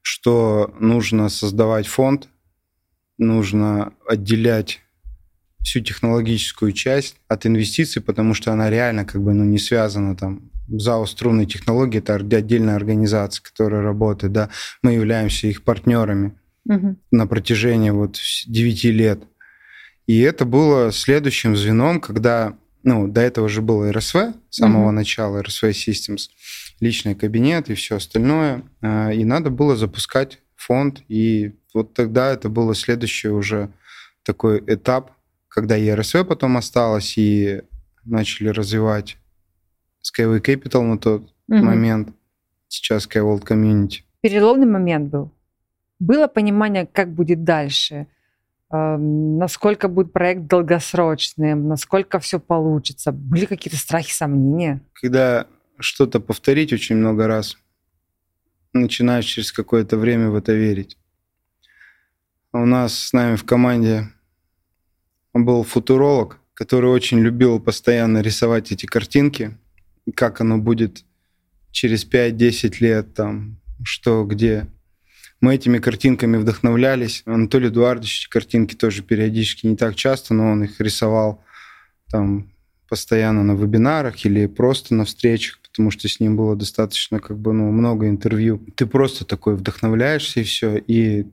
[0.05, 2.29] что нужно создавать фонд,
[3.17, 4.81] нужно отделять
[5.63, 10.51] всю технологическую часть от инвестиций, потому что она реально как бы ну, не связана там.
[10.67, 14.49] ЗАО «Струнные технологии»— это отдельная организация, которая работает, да.
[14.83, 16.97] Мы являемся их партнерами угу.
[17.09, 19.23] на протяжении вот 9 лет.
[20.05, 24.15] И это было следующим звеном, когда, ну, до этого же было РСВ,
[24.51, 24.91] с самого угу.
[24.91, 26.29] начала, РСВ Systems,
[26.79, 28.63] личный кабинет и все остальное.
[28.81, 31.03] А, и надо было запускать фонд.
[31.07, 33.69] И вот тогда это было следующий уже
[34.23, 35.11] такой этап,
[35.47, 37.61] когда и РСВ потом осталось, и
[38.03, 39.17] начали развивать
[40.03, 41.57] Skyway Capital на тот угу.
[41.57, 42.09] момент,
[42.67, 44.01] сейчас Skyworld Community.
[44.21, 45.31] Переломный момент был.
[45.99, 48.07] Было понимание, как будет дальше,
[48.69, 53.11] насколько будет проект долгосрочным, насколько все получится.
[53.11, 54.81] Были какие-то страхи, сомнения?
[54.93, 55.47] Когда
[55.79, 57.57] что-то повторить очень много раз,
[58.73, 60.97] начинаешь через какое-то время в это верить.
[62.51, 64.09] У нас с нами в команде
[65.33, 69.57] был футуролог, который очень любил постоянно рисовать эти картинки,
[70.15, 71.03] как оно будет
[71.71, 74.67] через 5-10 лет, там, что, где.
[75.41, 77.23] Мы этими картинками вдохновлялись.
[77.25, 81.43] Анатолий Эдуардович картинки тоже периодически, не так часто, но он их рисовал
[82.09, 82.49] там
[82.95, 87.51] постоянно на вебинарах или просто на встречах потому что с ним было достаточно как бы
[87.51, 88.61] ну, много интервью.
[88.77, 90.77] Ты просто такой вдохновляешься и все.
[90.77, 91.25] И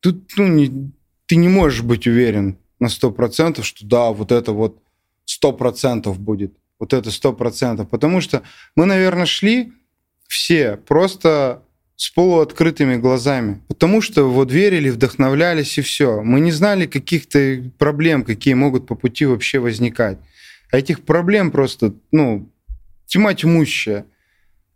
[0.00, 0.90] тут ну, не,
[1.26, 4.82] ты не можешь быть уверен на сто процентов, что да, вот это вот
[5.26, 6.52] сто процентов будет.
[6.80, 7.88] Вот это сто процентов.
[7.88, 8.42] Потому что
[8.74, 9.72] мы, наверное, шли
[10.26, 11.62] все просто
[11.94, 13.62] с полуоткрытыми глазами.
[13.68, 16.20] Потому что вот верили, вдохновлялись и все.
[16.22, 20.18] Мы не знали каких-то проблем, какие могут по пути вообще возникать.
[20.72, 22.50] А этих проблем просто, ну,
[23.06, 24.06] тьма тьмущая.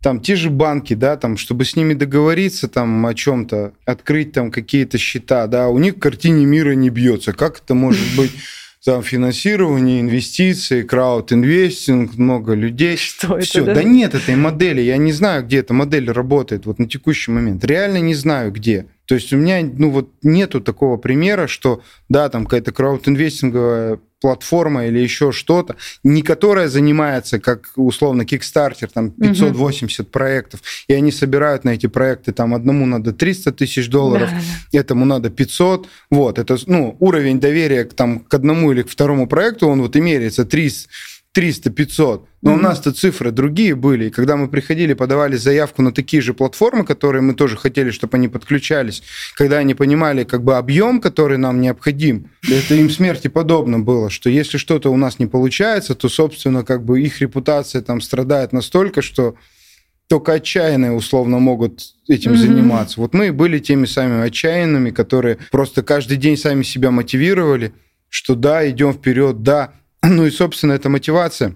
[0.01, 4.51] Там те же банки, да, там, чтобы с ними договориться там о чем-то, открыть там
[4.51, 7.33] какие-то счета, да, у них в картине мира не бьется.
[7.33, 8.31] Как это может быть?
[8.85, 12.95] Там финансирование, инвестиции, крауд-инвестинг, много людей.
[12.97, 13.45] Что это?
[13.45, 13.65] Все.
[13.65, 13.73] Да?
[13.73, 14.79] да нет этой модели.
[14.79, 17.65] Я не знаю, где эта модель работает вот на текущий момент.
[17.65, 18.85] Реально не знаю, где.
[19.07, 24.87] То есть у меня ну, вот нету такого примера, что да, там какая-то крауд-инвестинговая платформа
[24.87, 30.09] или еще что-то, не которая занимается, как условно Kickstarter, там 580 угу.
[30.09, 34.29] проектов, и они собирают на эти проекты, там одному надо 300 тысяч долларов,
[34.71, 34.79] да.
[34.79, 39.27] этому надо 500, вот, это, ну, уровень доверия к, там, к одному или к второму
[39.27, 40.89] проекту, он вот и меряется 300
[41.35, 42.25] 300-500.
[42.41, 42.53] Но mm-hmm.
[42.53, 44.05] у нас-то цифры другие были.
[44.05, 48.17] И когда мы приходили, подавали заявку на такие же платформы, которые мы тоже хотели, чтобы
[48.17, 49.03] они подключались,
[49.35, 54.29] когда они понимали как бы объем, который нам необходим, это им смерти подобно было, что
[54.29, 59.01] если что-то у нас не получается, то, собственно, как бы их репутация там страдает настолько,
[59.01, 59.35] что
[60.07, 62.37] только отчаянные условно могут этим mm-hmm.
[62.37, 63.01] заниматься.
[63.01, 67.73] Вот мы были теми самыми отчаянными, которые просто каждый день сами себя мотивировали,
[68.09, 69.73] что да, идем вперед, да.
[70.09, 71.55] Ну и, собственно, эта мотивация,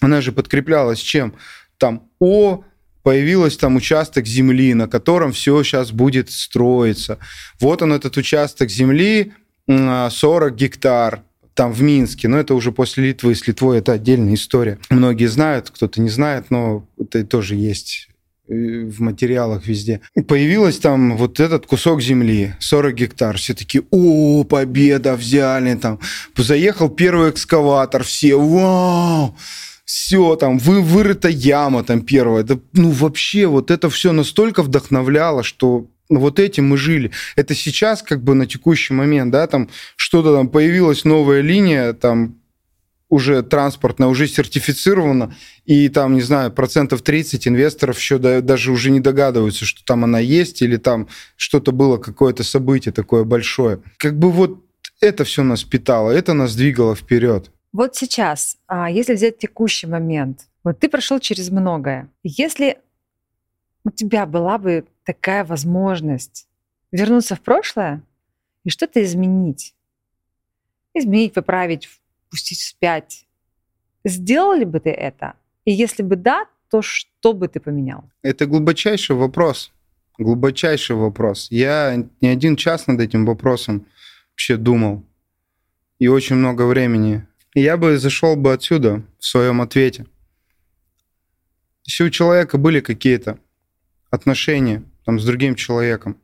[0.00, 1.34] она же подкреплялась чем?
[1.78, 2.64] Там, о,
[3.02, 7.18] появился там участок земли, на котором все сейчас будет строиться.
[7.60, 9.32] Вот он, этот участок земли,
[9.66, 11.22] 40 гектар,
[11.54, 14.78] там в Минске, но это уже после Литвы, с Литвой это отдельная история.
[14.88, 18.08] Многие знают, кто-то не знает, но это тоже есть
[18.52, 20.00] в материалах везде.
[20.28, 23.36] Появилась там вот этот кусок земли, 40 гектар.
[23.38, 25.98] Все такие, о, победа, взяли там.
[26.36, 29.36] Заехал первый экскаватор, все, вау!
[29.84, 32.44] все там, вы, вырыта яма там первая.
[32.44, 37.10] Да, ну, вообще, вот это все настолько вдохновляло, что вот этим мы жили.
[37.36, 42.36] Это сейчас как бы на текущий момент, да, там что-то там появилась новая линия, там
[43.12, 45.34] уже транспортная, уже сертифицирована,
[45.66, 50.18] и там, не знаю, процентов 30 инвесторов еще даже уже не догадываются, что там она
[50.18, 53.82] есть, или там что-то было, какое-то событие такое большое.
[53.98, 54.64] Как бы вот
[55.02, 57.50] это все нас питало, это нас двигало вперед.
[57.72, 62.08] Вот сейчас, а, если взять текущий момент, вот ты прошел через многое.
[62.22, 62.78] Если
[63.84, 66.46] у тебя была бы такая возможность
[66.90, 68.02] вернуться в прошлое
[68.64, 69.74] и что-то изменить.
[70.94, 71.90] Изменить, поправить,
[72.32, 73.26] пустить вспять.
[74.04, 75.34] Сделал ли бы ты это?
[75.66, 78.10] И если бы да, то что бы ты поменял?
[78.22, 79.70] Это глубочайший вопрос.
[80.16, 81.48] Глубочайший вопрос.
[81.50, 83.86] Я не один час над этим вопросом
[84.30, 85.04] вообще думал.
[85.98, 87.26] И очень много времени.
[87.54, 90.06] я бы зашел бы отсюда в своем ответе.
[91.84, 93.38] Если у человека были какие-то
[94.10, 96.16] отношения там, с другим человеком,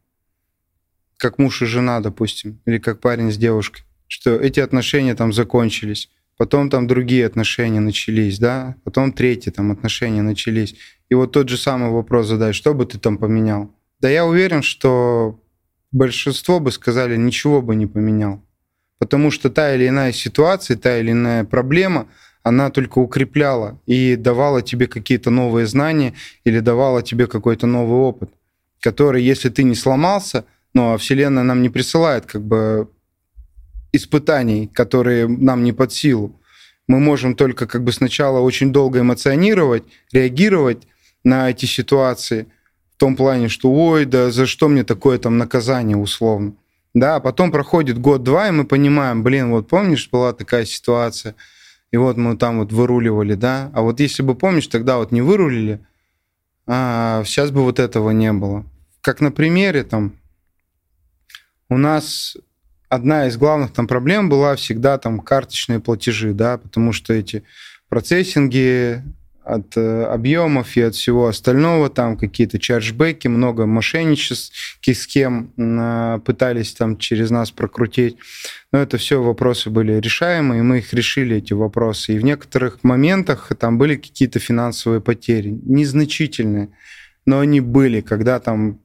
[1.19, 6.11] как муж и жена, допустим, или как парень с девушкой, что эти отношения там закончились,
[6.37, 10.75] потом там другие отношения начались, да, потом третьи там отношения начались.
[11.09, 13.73] И вот тот же самый вопрос задать, что бы ты там поменял?
[14.01, 15.41] Да я уверен, что
[15.93, 18.43] большинство бы сказали, ничего бы не поменял.
[18.99, 22.09] Потому что та или иная ситуация, та или иная проблема–
[22.49, 28.31] она только укрепляла и давала тебе какие-то новые знания или давала тебе какой-то новый опыт,
[28.81, 30.45] который, если ты не сломался,
[30.75, 32.89] ну, а Вселенная нам не присылает как бы
[33.93, 36.41] испытаний, которые нам не под силу.
[36.87, 40.87] Мы можем только как бы сначала очень долго эмоционировать, реагировать
[41.25, 42.47] на эти ситуации
[42.97, 46.55] в том плане, что ой, да за что мне такое там наказание условно.
[46.95, 51.35] Да, а потом проходит год-два, и мы понимаем, блин, вот помнишь, была такая ситуация–
[51.91, 53.71] и вот мы там вот выруливали, да.
[53.75, 55.81] А вот если бы, помнишь, тогда вот не вырулили,
[56.67, 58.65] а сейчас бы вот этого не было.
[59.01, 60.13] Как на примере там,
[61.71, 62.37] у нас
[62.89, 67.45] одна из главных там проблем была всегда там карточные платежи, да, потому что эти
[67.89, 69.03] процессинги,
[69.49, 76.75] от э, объемов и от всего остального, там какие-то чарджбеки, много мошеннических схем э, пытались
[76.75, 78.19] там через нас прокрутить.
[78.73, 82.15] Но это все вопросы были решаемы, и мы их решили, эти вопросы.
[82.15, 86.69] И в некоторых моментах там были какие-то финансовые потери, незначительные,
[87.25, 88.81] но они были, когда там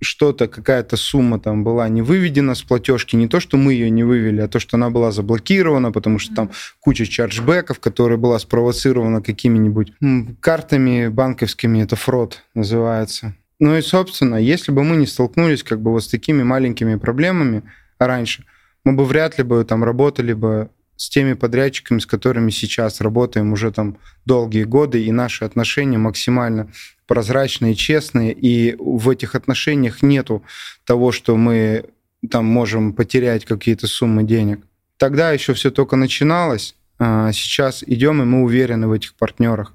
[0.00, 4.04] что-то, какая-то сумма там была не выведена с платежки, не то, что мы ее не
[4.04, 9.22] вывели, а то, что она была заблокирована, потому что там куча чарджбеков, которая была спровоцирована
[9.22, 9.92] какими-нибудь
[10.40, 13.34] картами банковскими, это фрод называется.
[13.58, 17.62] Ну и, собственно, если бы мы не столкнулись как бы вот с такими маленькими проблемами
[17.98, 18.44] раньше,
[18.84, 23.52] мы бы вряд ли бы там работали бы с теми подрядчиками, с которыми сейчас работаем
[23.52, 26.72] уже там долгие годы, и наши отношения максимально
[27.06, 30.42] прозрачные, честные, и в этих отношениях нету
[30.84, 31.84] того, что мы
[32.30, 34.60] там можем потерять какие-то суммы денег.
[34.96, 39.74] Тогда еще все только начиналось, а сейчас идем, и мы уверены в этих партнерах,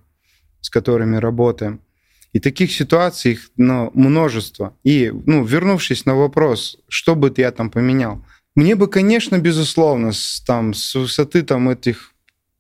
[0.60, 1.80] с которыми работаем.
[2.34, 4.74] И таких ситуаций их ну, множество.
[4.84, 8.26] И, ну, вернувшись на вопрос, что бы я там поменял,
[8.56, 12.14] мне бы, конечно, безусловно, с, там, с высоты там, этих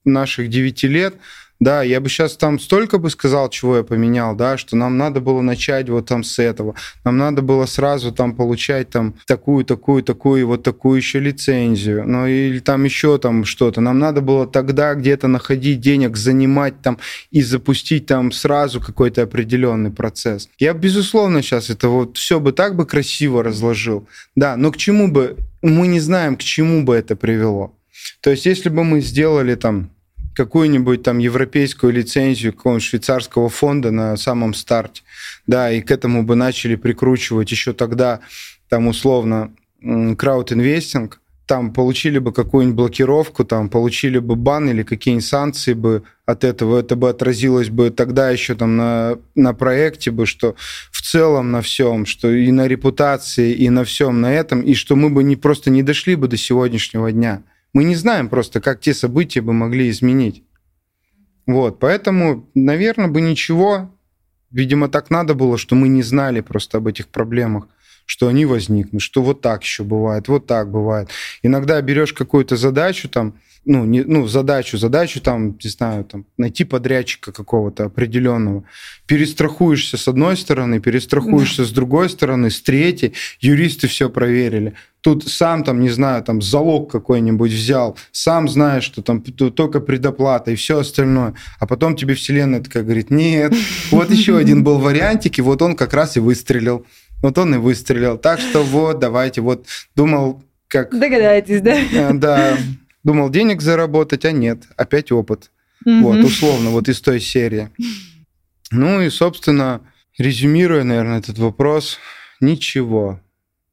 [0.03, 1.15] наших девяти лет
[1.61, 5.21] да, я бы сейчас там столько бы сказал, чего я поменял, да, что нам надо
[5.21, 6.73] было начать вот там с этого.
[7.05, 12.25] Нам надо было сразу там получать там такую, такую, такую, вот такую еще лицензию, ну
[12.25, 13.79] или там еще там что-то.
[13.79, 16.97] Нам надо было тогда где-то находить денег, занимать там
[17.29, 20.49] и запустить там сразу какой-то определенный процесс.
[20.57, 24.07] Я, безусловно, сейчас это вот все бы так бы красиво разложил.
[24.35, 27.77] Да, но к чему бы, мы не знаем, к чему бы это привело.
[28.21, 29.91] То есть, если бы мы сделали там
[30.33, 35.03] какую-нибудь там европейскую лицензию какого-нибудь швейцарского фонда на самом старте,
[35.45, 38.21] да, и к этому бы начали прикручивать еще тогда
[38.69, 39.51] там условно
[39.81, 46.43] краудинвестинг, там получили бы какую-нибудь блокировку, там получили бы бан или какие-нибудь санкции бы от
[46.43, 50.55] этого, это бы отразилось бы тогда еще там на, на проекте бы, что
[50.91, 54.95] в целом на всем, что и на репутации, и на всем на этом, и что
[54.95, 57.43] мы бы не просто не дошли бы до сегодняшнего дня.
[57.73, 60.43] Мы не знаем просто, как те события бы могли изменить.
[61.47, 63.93] Вот, поэтому, наверное, бы ничего.
[64.51, 67.67] Видимо, так надо было, что мы не знали просто об этих проблемах
[68.05, 71.09] что они возникнут, что вот так еще бывает, вот так бывает.
[71.43, 76.63] Иногда берешь какую-то задачу, там, ну, не, ну, задачу, задачу, там, не знаю, там, найти
[76.63, 78.63] подрядчика какого-то определенного.
[79.05, 83.13] Перестрахуешься с одной стороны, перестрахуешься с другой стороны, с третьей.
[83.39, 84.73] Юристы все проверили.
[85.01, 90.51] Тут сам, там, не знаю, там, залог какой-нибудь взял, сам знаешь, что там только предоплата
[90.51, 91.35] и все остальное.
[91.59, 93.53] А потом тебе вселенная такая говорит, нет,
[93.91, 96.85] вот еще один был вариантик, и вот он как раз и выстрелил.
[97.21, 98.17] Вот он и выстрелил.
[98.17, 99.65] Так что вот, давайте, вот
[99.95, 100.91] думал, как...
[100.91, 101.79] Догадаетесь, да?
[101.79, 102.57] Э, да.
[103.03, 105.51] Думал денег заработать, а нет, опять опыт.
[105.85, 106.01] Mm-hmm.
[106.01, 107.69] Вот, условно, вот из той серии.
[108.71, 109.81] Ну и, собственно,
[110.17, 111.99] резюмируя, наверное, этот вопрос,
[112.39, 113.19] ничего,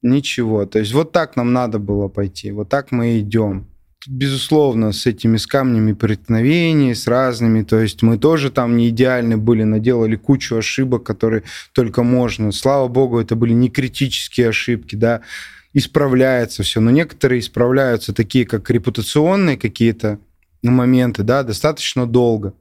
[0.02, 0.66] ничего.
[0.66, 3.67] То есть вот так нам надо было пойти, вот так мы идем
[4.06, 7.62] безусловно, с этими с камнями преткновений, с разными.
[7.62, 11.42] То есть мы тоже там не идеальны были, наделали кучу ошибок, которые
[11.72, 12.52] только можно.
[12.52, 15.22] Слава богу, это были не критические ошибки, да,
[15.74, 16.80] исправляется все.
[16.80, 20.18] Но некоторые исправляются, такие как репутационные какие-то
[20.62, 22.54] моменты, да, достаточно долго.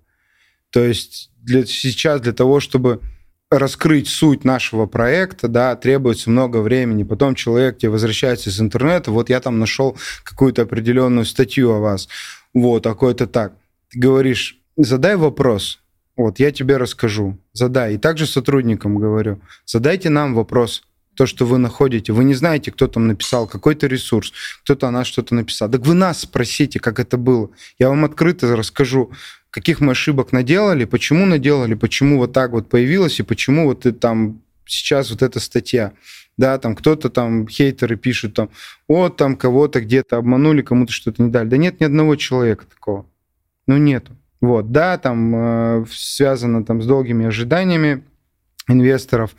[0.72, 3.02] То есть для, сейчас для того, чтобы
[3.50, 7.04] раскрыть суть нашего проекта, да, требуется много времени.
[7.04, 12.10] Потом человек тебе возвращается из интернета, вот я там нашел какую-то определенную статью о вас,
[12.54, 13.54] вот, такой-то так.
[13.90, 15.80] Ты говоришь, задай вопрос,
[16.18, 17.96] вот, я тебе расскажу, задай.
[17.96, 20.84] И также сотрудникам говорю, задайте нам вопрос,
[21.16, 22.14] то, что вы находите.
[22.14, 24.32] Вы не знаете, кто там написал какой-то ресурс,
[24.64, 25.68] кто-то о нас что-то написал.
[25.70, 27.50] Так вы нас спросите, как это было.
[27.80, 29.12] Я вам открыто расскажу
[29.58, 33.92] каких мы ошибок наделали, почему наделали, почему вот так вот появилось и почему вот и
[33.92, 35.94] там сейчас вот эта статья.
[36.38, 38.52] Да, там кто-то там, хейтеры пишут там,
[38.88, 41.48] вот там кого-то где-то обманули, кому-то что-то не дали.
[41.48, 43.08] Да нет ни одного человека такого.
[43.66, 44.16] Ну, нету.
[44.42, 48.04] Вот, да, там э, связано там с долгими ожиданиями
[48.68, 49.36] инвесторов,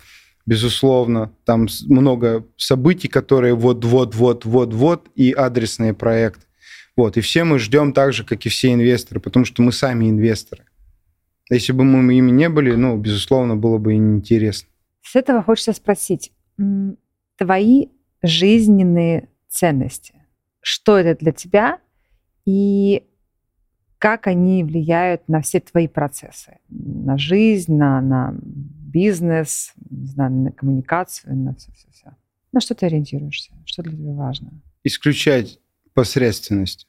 [0.47, 6.47] безусловно, там много событий, которые вот-вот-вот-вот-вот и адресные проекты.
[6.99, 10.11] Вот, и все мы ждем так же, как и все инвесторы, потому что мы сами
[10.11, 10.64] инвесторы.
[11.49, 14.68] Если бы мы ими не были, ну, безусловно, было бы и неинтересно.
[15.03, 16.32] С этого хочется спросить,
[17.36, 17.86] твои
[18.20, 20.14] жизненные ценности,
[20.61, 21.78] что это для тебя
[22.44, 23.07] и
[23.99, 30.51] как они влияют на все твои процессы, на жизнь, на, на бизнес, не знаю, на
[30.51, 32.16] коммуникацию, на все-все-все.
[32.51, 33.53] На что ты ориентируешься?
[33.66, 34.51] Что для тебя важно?
[34.82, 35.61] Исключать
[35.94, 36.88] посредственность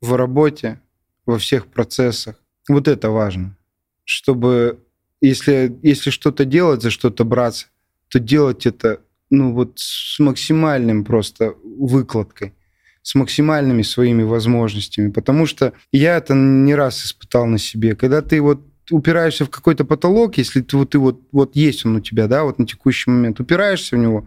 [0.00, 0.80] в работе,
[1.26, 2.36] во всех процессах.
[2.68, 3.56] Вот это важно.
[4.04, 4.84] Чтобы,
[5.20, 7.66] если, если что-то делать, за что-то браться,
[8.08, 12.54] то делать это ну вот с максимальным просто выкладкой,
[13.02, 15.10] с максимальными своими возможностями.
[15.10, 17.94] Потому что я это не раз испытал на себе.
[17.94, 21.96] Когда ты вот упираешься в какой-то потолок, если ты вот, ты вот, вот есть он
[21.96, 24.26] у тебя, да, вот на текущий момент, упираешься в него,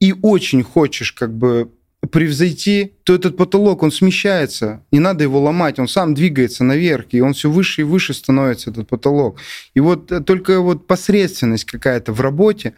[0.00, 1.70] и очень хочешь как бы
[2.10, 4.84] превзойти, то этот потолок, он смещается.
[4.92, 8.70] Не надо его ломать, он сам двигается наверх, и он все выше и выше становится,
[8.70, 9.38] этот потолок.
[9.74, 12.74] И вот э, только вот посредственность какая-то в работе,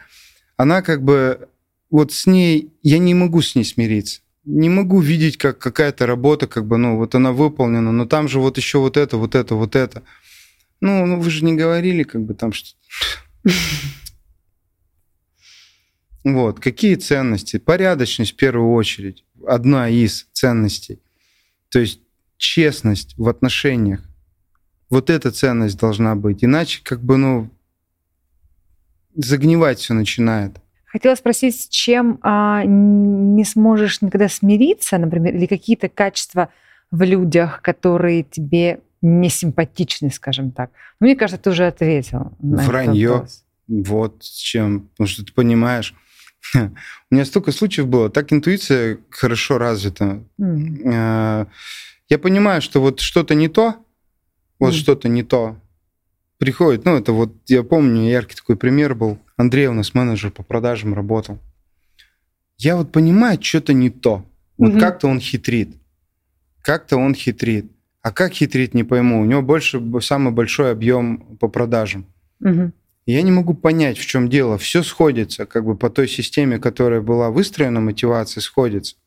[0.57, 1.47] она как бы
[1.89, 4.21] вот с ней, я не могу с ней смириться.
[4.45, 8.39] Не могу видеть, как какая-то работа, как бы, ну, вот она выполнена, но там же
[8.39, 10.03] вот еще вот это, вот это, вот это.
[10.81, 12.69] Ну, ну вы же не говорили, как бы там что
[16.33, 16.59] Вот.
[16.59, 17.57] Какие ценности?
[17.57, 19.25] Порядочность в первую очередь.
[19.47, 20.99] Одна из ценностей.
[21.69, 22.01] То есть
[22.37, 24.01] честность в отношениях.
[24.89, 26.43] Вот эта ценность должна быть.
[26.43, 27.49] Иначе как бы, ну,
[29.15, 30.57] загнивать все начинает.
[30.85, 36.49] Хотела спросить, с чем а, не сможешь никогда смириться, например, или какие-то качества
[36.89, 40.71] в людях, которые тебе не симпатичны, скажем так.
[40.99, 42.31] Мне кажется, ты уже ответил.
[42.39, 43.27] На Вранье.
[43.67, 44.89] Вот с чем.
[44.89, 45.93] Потому что ты понимаешь,
[46.53, 50.23] У меня столько случаев было, так интуиция хорошо развита.
[50.39, 51.47] Mm.
[52.09, 53.75] Я понимаю, что вот что-то не то,
[54.59, 54.77] вот mm.
[54.77, 55.57] что-то не то.
[56.37, 59.19] Приходит, ну это вот, я помню, яркий такой пример был.
[59.35, 61.37] Андрей у нас менеджер по продажам работал.
[62.57, 64.25] Я вот понимаю, что-то не то.
[64.57, 64.79] Вот mm-hmm.
[64.79, 65.75] как-то он хитрит.
[66.61, 67.71] Как-то он хитрит.
[68.01, 69.21] А как хитрит, не пойму.
[69.21, 72.05] У него больше, самый большой объем по продажам.
[72.43, 72.71] Mm-hmm.
[73.09, 74.59] Я не могу понять, в чем дело.
[74.59, 78.97] Все сходится, как бы по той системе, которая была выстроена, мотивация сходится.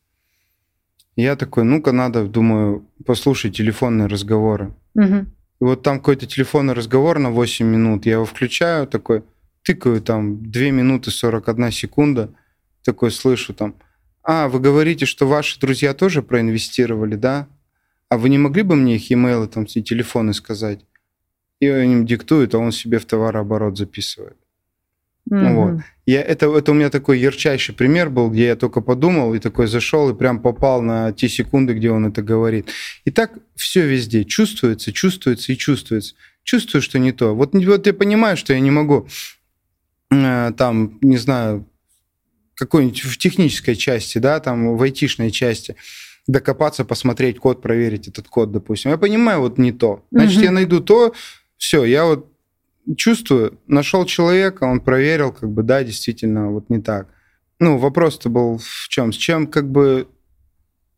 [1.15, 4.75] Я такой, ну-ка надо, думаю, послушать телефонные разговоры.
[4.97, 5.15] Угу.
[5.15, 5.27] И
[5.61, 9.23] вот там какой-то телефонный разговор на 8 минут, я его включаю, такой,
[9.63, 12.35] тыкаю там 2 минуты 41 секунда,
[12.83, 13.77] такой слышу там,
[14.25, 17.47] а, вы говорите, что ваши друзья тоже проинвестировали, да?
[18.09, 20.81] А вы не могли бы мне их e-mail там и телефоны сказать?
[21.63, 24.37] И они им диктуют, а он себе в товарооборот записывает.
[25.27, 25.55] Мгм.
[25.55, 25.81] Вот.
[26.07, 29.69] Я, это, это у меня такой ярчайший пример был, где я только подумал и такой
[29.69, 32.69] зашел и прям попал на те секунды, где он это говорит.
[33.05, 36.17] И так все везде чувствуется, чувствуется и чувствуется.
[36.43, 37.33] Чувствую, что не то.
[37.33, 39.07] Вот, вот я понимаю, что я не могу
[40.11, 41.65] э, там, не знаю,
[42.57, 45.77] какой-нибудь в технической части, да, там в айтишной части
[46.27, 48.91] докопаться, посмотреть код, проверить этот код, допустим.
[48.91, 50.05] Я понимаю, вот не то.
[50.11, 50.45] Значит, Мгм.
[50.45, 51.15] я найду то,
[51.63, 52.27] все, я вот
[52.97, 57.07] чувствую, нашел человека, он проверил, как бы, да, действительно, вот не так.
[57.61, 59.13] Ну, вопрос-то был в чем?
[59.13, 60.09] С чем, как бы,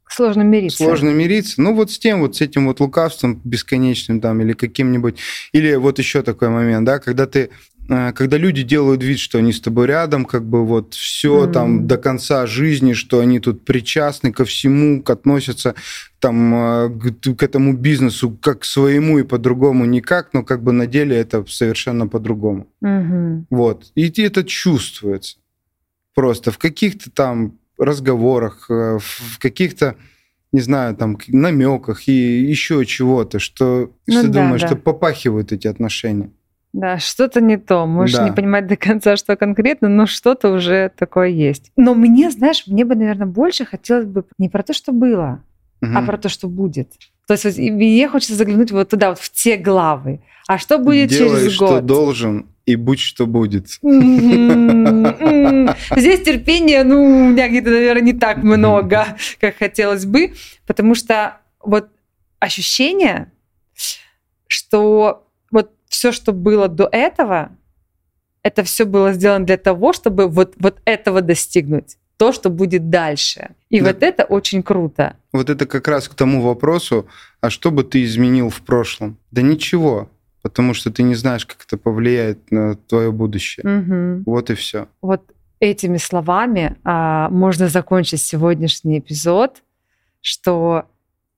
[0.08, 0.78] Сложно мириться.
[0.82, 1.60] сложно мириться?
[1.60, 5.18] Ну, вот с тем, вот с этим вот лукавством бесконечным там, или каким-нибудь...
[5.52, 7.50] Или вот еще такой момент, да, когда ты
[7.87, 11.53] когда люди делают вид, что они с тобой рядом, как бы вот все Мгм.
[11.53, 15.74] там до конца жизни, что они тут причастны ко всему, к- относятся
[16.18, 20.72] там э, к, к этому бизнесу как к своему и по-другому никак, но как бы
[20.72, 22.66] на деле это совершенно по-другому.
[22.80, 23.47] Мгм.
[23.51, 23.93] Вот.
[23.95, 25.37] И это чувствуется.
[26.14, 29.97] Просто в каких-то там разговорах, э, в каких-то,
[30.53, 32.12] не знаю, там намеках и
[32.43, 34.68] еще чего-то, что, Ну что да, думаешь, да.
[34.68, 36.30] что попахивают эти отношения.
[36.75, 37.87] Да, что-то не то.
[37.87, 38.25] Можешь Да.
[38.29, 41.70] не понимать до конца, что конкретно, но что-то уже такое есть.
[41.77, 45.41] Но мне, знаешь, мне бы, наверное, больше хотелось бы не про то, что было,
[45.81, 46.07] а Мгм.
[46.07, 46.93] про то, что будет.
[47.29, 50.20] То есть вот и мне хочется заглянуть вот туда, вот в те главы.
[50.49, 51.87] А что будет Делай, через что год?
[51.87, 53.68] должен, и будь что будет.
[55.97, 59.07] Здесь терпения, ну, у меня где-то, наверное, не так много,
[59.41, 60.33] как хотелось бы,
[60.66, 61.89] потому что вот
[62.41, 63.31] ощущение,
[64.49, 65.24] что
[65.95, 67.51] все, что было до этого,
[68.42, 73.51] это все было сделано для того, чтобы вот, вот этого достигнуть, то, что будет дальше.
[73.70, 73.86] И Да.
[73.92, 75.16] вот это очень круто.
[75.32, 77.07] Вот это как раз к тому вопросу,
[77.40, 79.18] а что бы ты изменил в прошлом?
[79.30, 80.11] Да ничего,
[80.42, 83.64] потому что ты не знаешь, как это повлияет на твое будущее.
[83.64, 84.24] Мгм.
[84.26, 84.88] Вот и все.
[85.01, 85.22] Вот
[85.61, 89.62] этими словами а, можно закончить сегодняшний эпизод,
[90.20, 90.86] что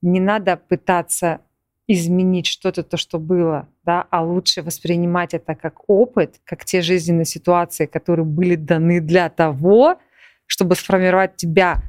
[0.01, 1.41] не надо пытаться
[1.89, 7.27] изменить что-то, то, что было, да, а лучше воспринимать это как опыт, как те жизненные
[7.27, 9.99] ситуации, которые были даны для того,
[10.47, 11.83] чтобы сформировать тебя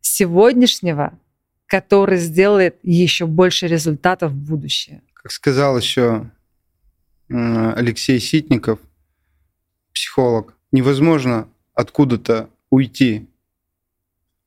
[0.00, 1.18] сегодняшнего,
[1.66, 5.02] который сделает еще больше результатов в будущее.
[5.12, 6.30] Как сказал еще
[7.28, 8.78] Алексей Ситников,
[9.92, 13.28] психолог, невозможно откуда-то уйти,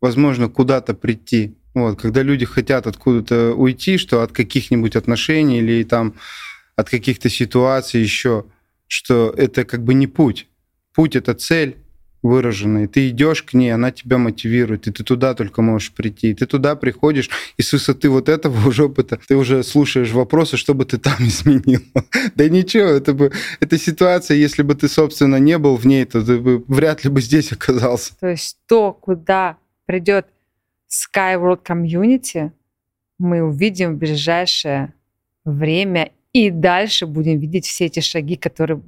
[0.02, 1.56] возможно куда-то прийти.
[1.82, 6.16] Вот, когда люди хотят откуда-то уйти, что от каких-нибудь отношений или там
[6.76, 8.46] от каких-то ситуаций еще,
[8.88, 10.48] что это как бы не путь.
[10.94, 11.78] Путь это цель
[12.22, 12.88] выраженная.
[12.88, 16.32] Ты идешь к ней, она тебя мотивирует, и ты туда только можешь прийти.
[16.32, 20.58] И ты туда приходишь, и с высоты вот этого уже опыта ты уже слушаешь вопросы,
[20.58, 21.82] что бы ты там изменил.
[22.36, 26.24] Да ничего, это бы эта ситуация, если бы ты, собственно, не был в ней, то
[26.24, 28.14] ты бы вряд ли бы здесь оказался.
[28.20, 30.28] То есть то, куда придет
[30.90, 32.52] Skyworld Community,
[33.18, 34.94] мы увидим в ближайшее
[35.46, 38.82] время и дальше будем видеть все эти шаги, которые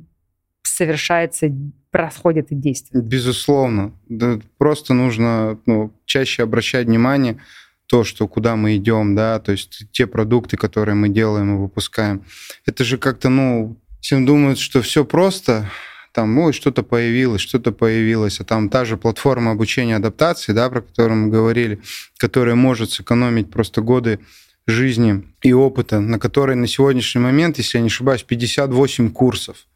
[0.63, 1.51] совершаются,
[1.91, 3.05] происходят и действуют.
[3.05, 3.93] Безусловно.
[4.07, 7.39] Да, просто нужно ну, чаще обращать внимание
[7.87, 12.23] то, что куда мы идем, да, то есть те продукты, которые мы делаем и выпускаем.
[12.65, 15.69] Это же как-то, ну, всем думают, что все просто,
[16.11, 20.81] там, ой, что-то появилось, что-то появилось, а там та же платформа обучения адаптации, да, про
[20.81, 21.81] которую мы говорили,
[22.17, 24.19] которая может сэкономить просто годы
[24.67, 29.67] жизни и опыта, на которой на сегодняшний момент, если я не ошибаюсь, 58 курсов.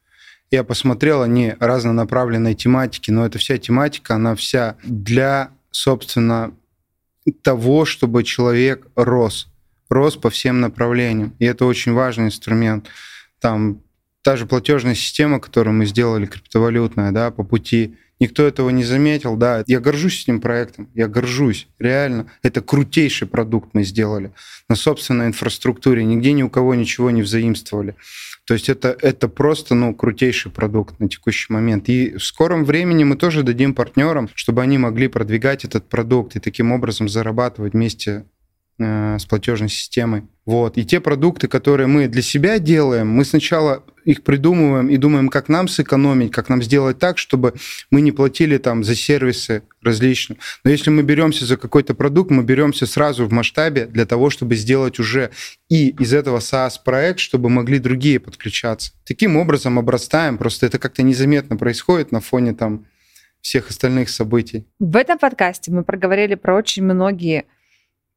[0.51, 6.53] Я посмотрел, они разнонаправленной тематики, но эта вся тематика, она вся для, собственно,
[7.41, 9.47] того, чтобы человек рос,
[9.89, 11.33] рос по всем направлениям.
[11.39, 12.87] И это очень важный инструмент.
[13.39, 13.81] Там
[14.25, 19.35] та же платежная система, которую мы сделали, криптовалютная, да, по пути, никто этого не заметил,
[19.35, 19.63] да.
[19.67, 22.31] Я горжусь этим проектом, я горжусь, реально.
[22.41, 24.31] Это крутейший продукт мы сделали
[24.67, 27.95] на собственной инфраструктуре, нигде ни у кого ничего не взаимствовали.
[28.45, 31.87] То есть это, это просто ну, крутейший продукт на текущий момент.
[31.87, 36.39] И в скором времени мы тоже дадим партнерам, чтобы они могли продвигать этот продукт и
[36.39, 38.25] таким образом зарабатывать вместе
[38.79, 40.23] э, с платежной системой.
[40.45, 40.77] Вот.
[40.77, 45.49] И те продукты, которые мы для себя делаем, мы сначала их придумываем и думаем, как
[45.49, 47.55] нам сэкономить, как нам сделать так, чтобы
[47.89, 50.37] мы не платили там за сервисы различные.
[50.63, 54.55] Но если мы беремся за какой-то продукт, мы беремся сразу в масштабе для того, чтобы
[54.55, 55.31] сделать уже
[55.69, 58.91] и из этого SaaS-проект, чтобы могли другие подключаться.
[59.05, 62.85] Таким образом обрастаем, просто это как-то незаметно происходит на фоне там
[63.41, 64.67] всех остальных событий.
[64.79, 67.45] В этом подкасте мы проговорили про очень многие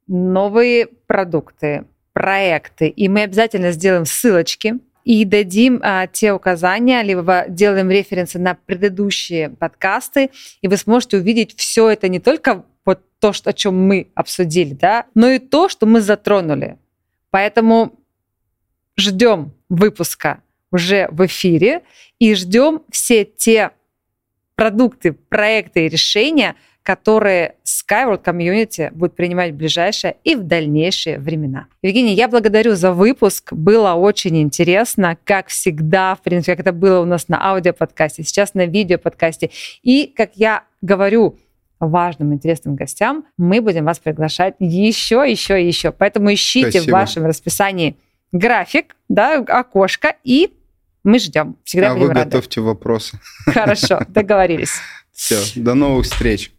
[0.09, 7.89] новые продукты, проекты, и мы обязательно сделаем ссылочки и дадим а, те указания, либо делаем
[7.89, 10.31] референсы на предыдущие подкасты,
[10.61, 14.73] и вы сможете увидеть все это не только вот то, что, о чем мы обсудили,
[14.73, 16.77] да, но и то, что мы затронули.
[17.29, 17.99] Поэтому
[18.97, 20.41] ждем выпуска
[20.71, 21.83] уже в эфире
[22.17, 23.71] и ждем все те
[24.55, 31.67] продукты, проекты и решения, которые Skyward Community будет принимать в ближайшее и в дальнейшие времена.
[31.81, 33.53] Евгений, я благодарю за выпуск.
[33.53, 38.53] Было очень интересно, как всегда, в принципе, как это было у нас на аудиоподкасте, сейчас
[38.53, 39.51] на видеоподкасте.
[39.83, 41.37] И, как я говорю,
[41.79, 45.91] важным, интересным гостям, мы будем вас приглашать еще, еще и еще.
[45.91, 46.89] Поэтому ищите Спасибо.
[46.89, 47.97] в вашем расписании
[48.31, 50.53] график, да, окошко, и
[51.03, 51.55] мы ждем.
[51.63, 52.25] Всегда а вы рады.
[52.25, 53.19] готовьте вопросы.
[53.45, 54.73] Хорошо, договорились.
[55.11, 56.51] Все, до новых встреч.